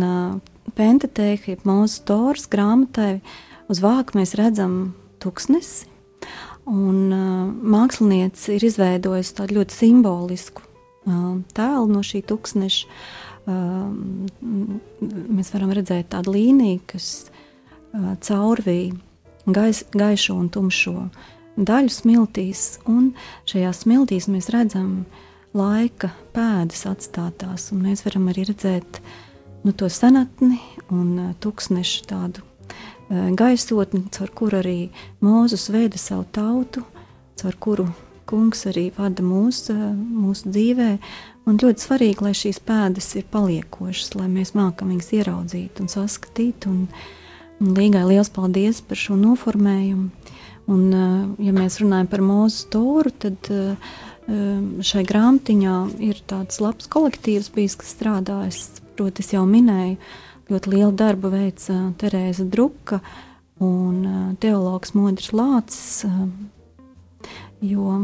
Pentatēka, 0.77 1.55
jeb 1.55 1.63
Mūzes 1.65 2.03
Toras 2.09 2.47
grāmatai, 2.53 3.21
uz 3.73 3.79
vāka 3.81 4.19
mēs 4.19 4.35
redzam 4.37 4.95
tuksnesi, 5.23 5.87
un 6.69 7.09
mākslinieci 7.77 8.57
ir 8.59 8.67
izveidojusi 8.67 9.37
tādu 9.39 9.61
ļoti 9.61 9.73
simbolisku 9.77 10.65
tēlu 11.57 11.87
no 11.93 12.03
šī 12.05 12.21
tūkstneša. 12.27 12.85
Mēs 15.39 15.53
varam 15.55 15.71
redzēt 15.79 16.11
tādu 16.13 16.35
līniju, 16.35 16.81
kas 16.91 17.07
caurvīja 18.27 18.97
gais, 19.47 19.85
gaišo 19.95 20.37
un 20.37 20.49
tumšo 20.53 21.09
daļu 21.57 21.93
smiltīs, 21.93 22.81
un 22.91 23.13
šajā 23.49 23.73
smiltīs 23.77 24.29
mēs 24.29 24.51
redzam 24.53 25.05
laika 25.57 26.11
pēdas 26.37 26.85
atstātās, 26.91 27.71
un 27.73 27.87
mēs 27.87 28.05
varam 28.05 28.29
arī 28.33 28.45
redzēt 28.51 29.01
nu, 29.65 29.73
to 29.73 29.89
senatni 29.93 30.61
un 30.93 31.33
tūkstnešu 31.41 32.05
tādu 32.11 32.45
gaisotni, 33.09 34.05
caur 34.11 34.33
kuru 34.35 34.61
arī 34.61 34.79
Mūzus 35.23 35.71
veida 35.73 35.99
savu 36.01 36.27
tautu, 36.35 36.83
caur 37.39 37.57
kuru 37.63 37.87
kungs 38.27 38.67
arī 38.67 38.91
vada 38.97 39.23
mūs, 39.23 39.69
mūsu 39.71 40.51
dzīvē. 40.51 40.91
Un 41.47 41.61
ļoti 41.63 41.85
svarīgi, 41.85 42.25
lai 42.27 42.33
šīs 42.35 42.59
pēdas 42.67 43.13
ir 43.15 43.29
paliekošas, 43.31 44.17
lai 44.19 44.27
mēs 44.33 44.57
mākam 44.59 44.91
viņas 44.91 45.13
ieraudzīt 45.15 45.79
un 45.83 45.91
saskatīt. 45.93 46.67
Un, 46.67 46.89
un 47.63 47.77
Līgai 47.77 48.05
liels 48.09 48.31
paldies 48.33 48.83
par 48.85 48.99
šo 49.01 49.17
noformējumu. 49.21 50.11
Un, 50.67 50.87
ja 51.39 51.53
mēs 51.55 51.79
runājam 51.79 52.09
par 52.11 52.23
mūzu 52.27 52.65
stūru, 52.65 53.13
tad 53.23 53.51
šai 54.27 55.05
grāmatiņā 55.07 55.75
ir 56.03 56.19
tāds 56.27 56.59
labs 56.63 56.91
kolektīvs 56.91 57.53
bijis, 57.55 57.77
kas 57.79 57.95
strādājas. 57.95 58.65
Proti, 58.99 59.23
es 59.23 59.31
jau 59.35 59.45
minēju, 59.47 59.99
ļoti 60.51 60.73
lielu 60.73 60.93
darbu 60.97 61.31
veica 61.31 61.77
Terēza 62.01 62.47
Druka 62.49 63.01
un 63.63 64.35
teologs 64.41 64.95
Modris 64.97 65.31
Lācis, 65.37 66.03
jo 67.63 68.01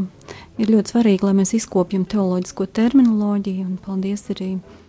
ir 0.61 0.71
ļoti 0.71 0.93
svarīgi, 0.93 1.25
lai 1.27 1.35
mēs 1.41 1.55
izkopjam 1.57 2.05
teoloģisko 2.09 2.69
terminoloģiju. 2.79 3.67
Paldies 3.83 4.29
arī 4.33 4.53
mm, 4.55 4.79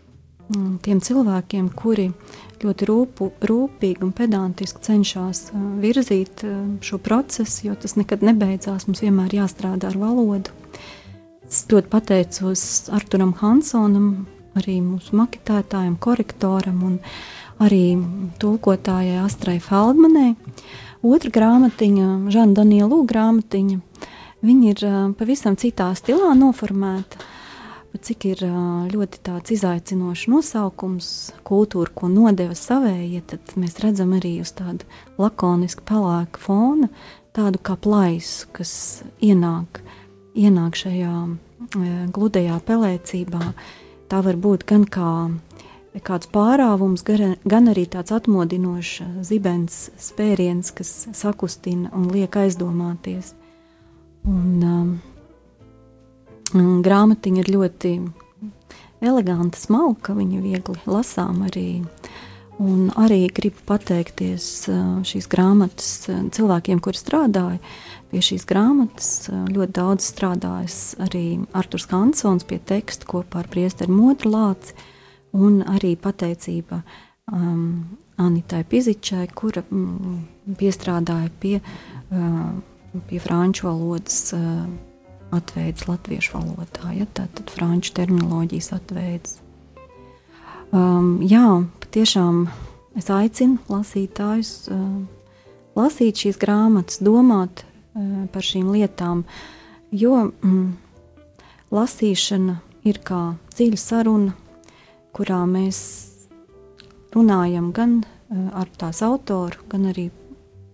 tiem 0.84 1.00
cilvēkiem, 1.04 1.70
kuri 1.76 2.10
ļoti 2.64 2.88
rūpu, 2.88 3.30
rūpīgi 3.44 4.04
un 4.04 4.12
pedantiski 4.16 4.82
cenšas 4.84 5.48
uh, 5.52 5.62
virzīt 5.82 6.44
uh, 6.46 6.58
šo 6.84 6.98
procesu, 7.02 7.68
jo 7.68 7.76
tas 7.80 7.96
nekad 8.00 8.24
nebeidzās. 8.24 8.86
Mums 8.88 9.04
vienmēr 9.04 9.36
jāstrādā 9.40 9.90
ar 9.90 9.98
valodu. 10.00 10.54
Es 11.44 11.64
ļoti 11.70 11.90
pateicos 11.92 12.64
Arturam 12.94 13.34
Hansonam, 13.40 14.26
arī 14.58 14.78
mūsu 14.84 15.16
maketētājam, 15.18 15.98
korektoram 16.00 16.80
un 16.86 16.98
arī 17.62 17.96
tulkotājai 18.40 19.20
Astrai 19.22 19.60
Feldmanai. 19.62 20.34
Otra 21.04 21.28
grāmatiņa, 21.30 22.06
Žana 22.32 22.56
Daniela 22.56 23.02
grāmatiņa, 23.04 23.82
Viņa 24.44 24.72
ir 24.74 24.82
pavisam 25.16 25.54
citā 25.56 25.86
stilā 25.96 26.34
noformēta. 26.36 27.16
Cik 27.94 28.24
ir 28.26 28.40
ļoti 28.90 29.20
tāds 29.22 29.52
izaicinošs 29.54 30.26
nosaukums, 30.32 31.08
kultūra, 31.46 31.92
ko 31.94 32.08
nodeva 32.10 32.56
savējie, 32.58 33.20
tad 33.30 33.54
mēs 33.60 33.78
redzam 33.84 34.16
arī 34.16 34.40
uz 34.42 34.50
tādu 34.56 34.82
lakonisku 35.20 35.84
pelēku 35.86 36.42
fona, 36.42 36.90
tādu 37.36 37.62
kā 37.62 37.76
plaisu, 37.78 38.50
kas 38.56 38.74
ienāk, 39.22 39.78
ienāk 40.34 40.76
šajā 40.80 41.14
gludajā 42.14 42.58
pelēcībā. 42.66 43.54
Tā 44.10 44.20
var 44.26 44.42
būt 44.42 44.66
gan 44.68 44.84
kā 44.90 45.14
kāds 46.02 46.28
pārāvums, 46.34 47.06
gan 47.06 47.70
arī 47.70 47.86
tāds 47.90 48.12
atmodinošs 48.14 49.22
zibens 49.26 49.88
spēriens, 50.02 50.74
kas 50.74 50.92
sakustina 51.14 51.94
un 51.94 52.10
liek 52.10 52.34
aizdomāties. 52.42 53.32
Un, 54.26 54.62
um, 54.64 54.94
grāmatiņa 56.54 57.42
ir 57.42 57.50
ļoti 57.54 57.94
eleganta, 59.04 59.58
smalka, 59.58 60.14
viņa 60.16 60.42
viegli 60.42 60.76
lasām 60.86 61.44
arī. 61.48 61.84
Un 62.62 62.92
arī 62.94 63.24
gribu 63.34 63.64
pateikties 63.66 64.44
šīs 65.10 65.26
grāmatas 65.26 65.88
cilvēkiem, 66.06 66.78
kuri 66.78 67.00
strādāja 67.00 67.58
pie 68.12 68.22
šīs 68.22 68.46
grāmatas. 68.46 69.08
Ļoti 69.50 69.74
daudz 69.74 70.06
strādājis 70.12 70.78
arī 71.02 71.24
Arthurs 71.50 71.88
Hansons 71.90 72.46
pie 72.46 72.60
teksta 72.62 73.08
kopā 73.10 73.42
ar 73.42 73.50
priesteri 73.50 73.90
Modru 73.90 74.30
Lāci, 74.36 74.76
un 75.34 75.64
arī 75.66 75.96
pateicība 75.98 76.78
um, 77.34 77.98
Anitai 78.22 78.62
Pizičai, 78.70 79.26
kura 79.34 79.64
mm, 79.66 80.54
piestrādāja 80.60 81.32
pie 81.42 81.56
uh, 81.58 82.54
pie 83.08 83.18
franču 83.18 83.66
valodas 83.66 84.32
uh, 84.32 84.66
atveids 85.36 85.88
latviešu 85.88 86.38
valodā. 86.38 86.92
Ja, 86.96 87.06
Tātad 87.16 87.50
franču 87.52 87.94
terminoloģijas 87.96 88.70
atveids. 88.76 89.40
Um, 90.74 91.20
jā, 91.22 91.44
patiešām 91.84 92.46
es 92.98 93.10
aicinu 93.12 93.60
lasītājus 93.70 94.54
uh, 94.74 95.04
lasīt 95.78 96.24
šīs 96.24 96.40
grāmatas, 96.42 96.98
domāt 97.04 97.62
uh, 97.62 98.24
par 98.34 98.42
šīm 98.42 98.72
lietām, 98.74 99.22
jo 99.94 100.24
mm, 100.32 100.72
lasīšana 101.74 102.58
ir 102.90 102.98
kā 103.06 103.22
dziļa 103.54 103.80
saruna, 103.80 104.34
kurā 105.14 105.44
mēs 105.46 105.78
runājam 107.14 107.70
gan 107.76 108.00
uh, 108.02 108.50
ar 108.58 108.70
tās 108.74 109.04
autoru, 109.06 109.62
gan 109.70 109.90
arī 109.92 110.08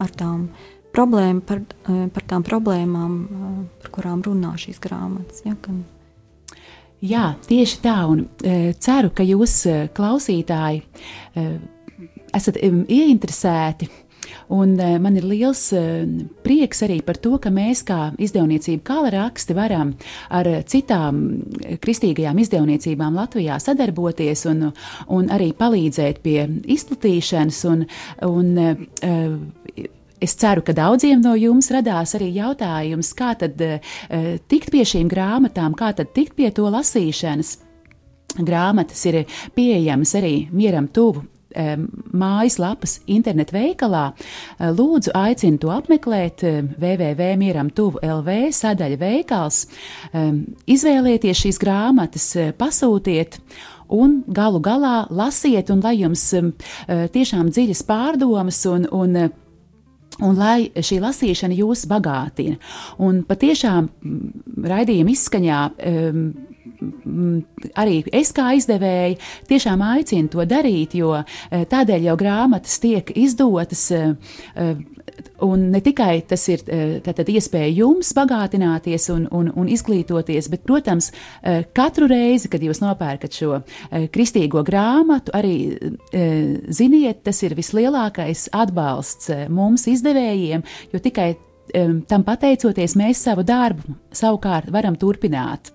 ar 0.01 0.13
tām 0.17 0.49
problēma 0.95 1.41
par, 1.47 1.63
eh, 1.89 2.09
par 2.13 2.27
tām 2.27 2.45
problēmām, 2.47 3.17
eh, 3.25 3.65
par 3.83 3.91
kurām 3.97 4.23
runā 4.23 4.55
šīs 4.59 4.81
grāmatas. 4.83 5.45
Ja, 5.45 5.57
gan... 5.63 5.85
Jā, 7.01 7.35
tieši 7.49 7.79
tā, 7.81 7.97
un 8.13 8.27
e, 8.45 8.75
ceru, 8.77 9.09
ka 9.17 9.25
jūs, 9.25 9.55
klausītāji, 9.97 10.83
e, 11.33 11.45
esat 12.37 12.59
e, 12.61 12.69
ieinteresēti. 12.69 13.89
Un 14.51 14.75
man 14.77 15.15
ir 15.17 15.25
liels 15.27 15.63
prieks 16.45 16.83
arī 16.83 16.99
par 17.07 17.17
to, 17.23 17.37
ka 17.43 17.51
mēs, 17.55 17.85
kā 17.87 18.13
izdevniecība 18.19 18.83
Kala 18.87 19.13
raksti, 19.15 19.55
varam 19.55 19.93
ar 20.31 20.47
citām 20.71 21.23
kristīgajām 21.83 22.39
izdevniecībām 22.43 23.15
Latvijā 23.15 23.57
sadarboties 23.63 24.45
un, 24.51 24.69
un 25.07 25.31
arī 25.31 25.53
palīdzēt 25.55 26.21
pie 26.23 26.45
izplatīšanas. 26.77 27.63
Un, 27.71 27.87
un, 28.27 28.53
Es 30.21 30.35
ceru, 30.37 30.61
ka 30.61 30.75
daudziem 30.77 31.23
no 31.25 31.33
jums 31.39 31.71
radās 31.73 32.13
arī 32.19 32.29
jautājums, 32.37 33.15
kā 33.17 33.33
tad 33.41 33.61
uh, 33.65 33.81
tikt 34.53 34.69
pie 34.75 34.85
šīm 34.85 35.09
grāmatām, 35.09 35.73
kā 35.79 35.95
tad 35.97 36.13
tikt 36.17 36.37
pie 36.37 36.51
to 36.53 36.69
lasīšanas. 36.69 37.57
Grāmatas 38.45 39.01
ir 39.09 39.25
pieejamas 39.57 40.13
arī 40.21 40.35
mieram 40.53 40.87
tuvu 40.93 41.25
um, 41.25 41.89
mājaslapas 42.13 42.99
internetu 43.11 43.57
veikalā. 43.57 44.05
Uh, 44.13 44.69
lūdzu, 44.77 45.15
aicinu 45.17 45.65
to 45.65 45.73
apmeklēt 45.73 46.45
www.mieram.tuvu 46.77 48.05
LV 48.05 48.39
sadaļa 48.61 49.01
veikals. 49.01 49.65
Izvēlieties 50.69 51.47
šīs 51.47 51.65
grāmatas, 51.65 52.29
pasūtiet 52.61 53.41
un 53.91 54.21
galu 54.29 54.61
galā 54.63 55.07
lasiet, 55.09 55.73
un 55.73 55.81
lai 55.81 55.97
jums 56.05 56.29
um, 56.37 56.53
tiešām 56.87 57.49
dziļas 57.49 57.87
pārdomas 57.89 58.67
un, 58.69 58.85
un 58.93 59.25
un 60.27 60.39
lai 60.39 60.71
šī 60.75 61.01
lasīšana 61.03 61.59
jūs 61.59 61.87
bagātina. 61.91 62.61
Un 63.03 63.23
patiešām 63.29 63.89
mm, 63.89 64.63
raidījuma 64.71 65.15
izskaņā 65.17 65.65
um, 65.91 66.25
arī 67.81 68.01
es 68.17 68.33
kā 68.37 68.51
izdevēja 68.57 69.17
tiešām 69.51 69.83
aicinu 69.85 70.31
to 70.33 70.45
darīt, 70.49 70.97
jo 70.99 71.19
tādēļ 71.51 72.09
jau 72.09 72.17
grāmatas 72.21 72.79
tiek 72.83 73.13
izdotas 73.17 73.89
Un 75.47 75.69
ne 75.73 75.81
tikai 75.85 76.23
tas 76.29 76.47
ir 76.53 76.65
tātad, 77.05 77.29
iespēja 77.31 77.71
jums 77.81 78.13
bagātināties 78.17 79.09
un, 79.15 79.27
un, 79.37 79.51
un 79.57 79.69
izglītoties, 79.71 80.51
bet, 80.53 80.65
protams, 80.69 81.11
katru 81.77 82.09
reizi, 82.11 82.51
kad 82.53 82.63
jūs 82.65 82.83
nopērkat 82.83 83.37
šo 83.41 83.61
kristīgo 84.15 84.65
grāmatu, 84.67 85.35
arī 85.37 85.55
ziniet, 86.73 87.23
tas 87.27 87.43
ir 87.47 87.57
vislielākais 87.59 88.49
atbalsts 88.57 89.31
mums 89.53 89.87
izdevējiem, 89.91 90.65
jo 90.93 91.03
tikai 91.03 91.33
tam 92.11 92.25
pateicoties, 92.27 92.97
mēs 92.99 93.25
savu 93.27 93.45
darbu 93.47 93.97
savukārt 94.17 94.71
varam 94.75 94.97
turpināt. 94.99 95.73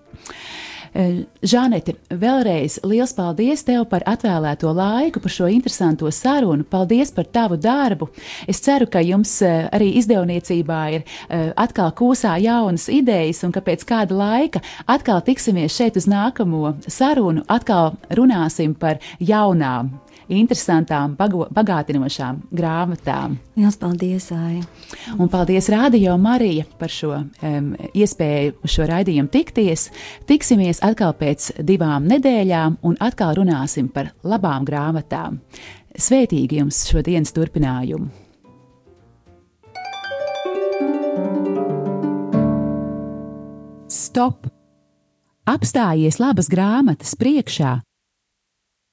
Eh, 0.95 1.25
Žanete, 1.43 1.97
vēlreiz 2.07 2.77
liels 2.87 3.11
paldies 3.17 3.65
tev 3.67 3.83
par 3.91 4.05
atvēlēto 4.07 4.71
laiku, 4.71 5.19
par 5.19 5.33
šo 5.33 5.49
interesanto 5.51 6.07
sarunu. 6.07 6.63
Paldies 6.63 7.11
par 7.11 7.27
tavu 7.27 7.57
darbu. 7.59 8.07
Es 8.47 8.63
ceru, 8.63 8.87
ka 8.87 9.03
jums 9.03 9.33
eh, 9.43 9.67
arī 9.75 9.91
izdevniecībā 9.99 10.79
ir 10.95 11.03
eh, 11.03 11.51
atkal 11.51 11.91
kūsā 11.99 12.37
jaunas 12.39 12.87
idejas, 12.87 13.43
un 13.43 13.51
ka 13.51 13.59
pēc 13.65 13.83
kāda 13.89 14.15
laika 14.15 14.63
atkal 14.87 15.19
tiksimies 15.27 15.75
šeit 15.75 15.99
uz 15.99 16.07
nākamo 16.07 16.77
sarunu, 16.87 17.43
atkal 17.51 17.97
runāsim 18.15 18.71
par 18.79 19.03
jaunām 19.19 19.91
interesantām, 20.31 21.15
bagātinošām 21.17 22.41
grāmatām. 22.55 23.37
Lielas 23.55 23.77
paldies, 23.81 24.29
Aija! 24.33 24.63
Un 25.19 25.29
paldies 25.31 25.69
Rādio 25.71 26.17
Marija 26.21 26.65
par 26.79 26.93
šo 26.93 27.13
um, 27.19 27.71
iespēju 27.93 28.57
uz 28.65 28.75
šo 28.75 28.89
raidījumu 28.89 29.31
tikties. 29.33 29.89
Tiksimies 30.29 30.81
atkal 30.85 31.15
pēc 31.19 31.51
divām 31.65 32.09
nedēļām 32.09 32.79
un 32.85 32.99
atkal 32.99 33.35
runāsim 33.39 33.89
par 33.93 34.13
labām 34.23 34.67
grāmatām. 34.67 35.39
Svētīgi 35.95 36.59
jums 36.59 36.83
šodienas 36.89 37.33
turpinājumu! 37.35 38.11
Stop! 43.87 44.47
Apstājies 45.45 46.17
labas 46.17 46.47
grāmatas 46.49 47.13
priekšā 47.21 47.77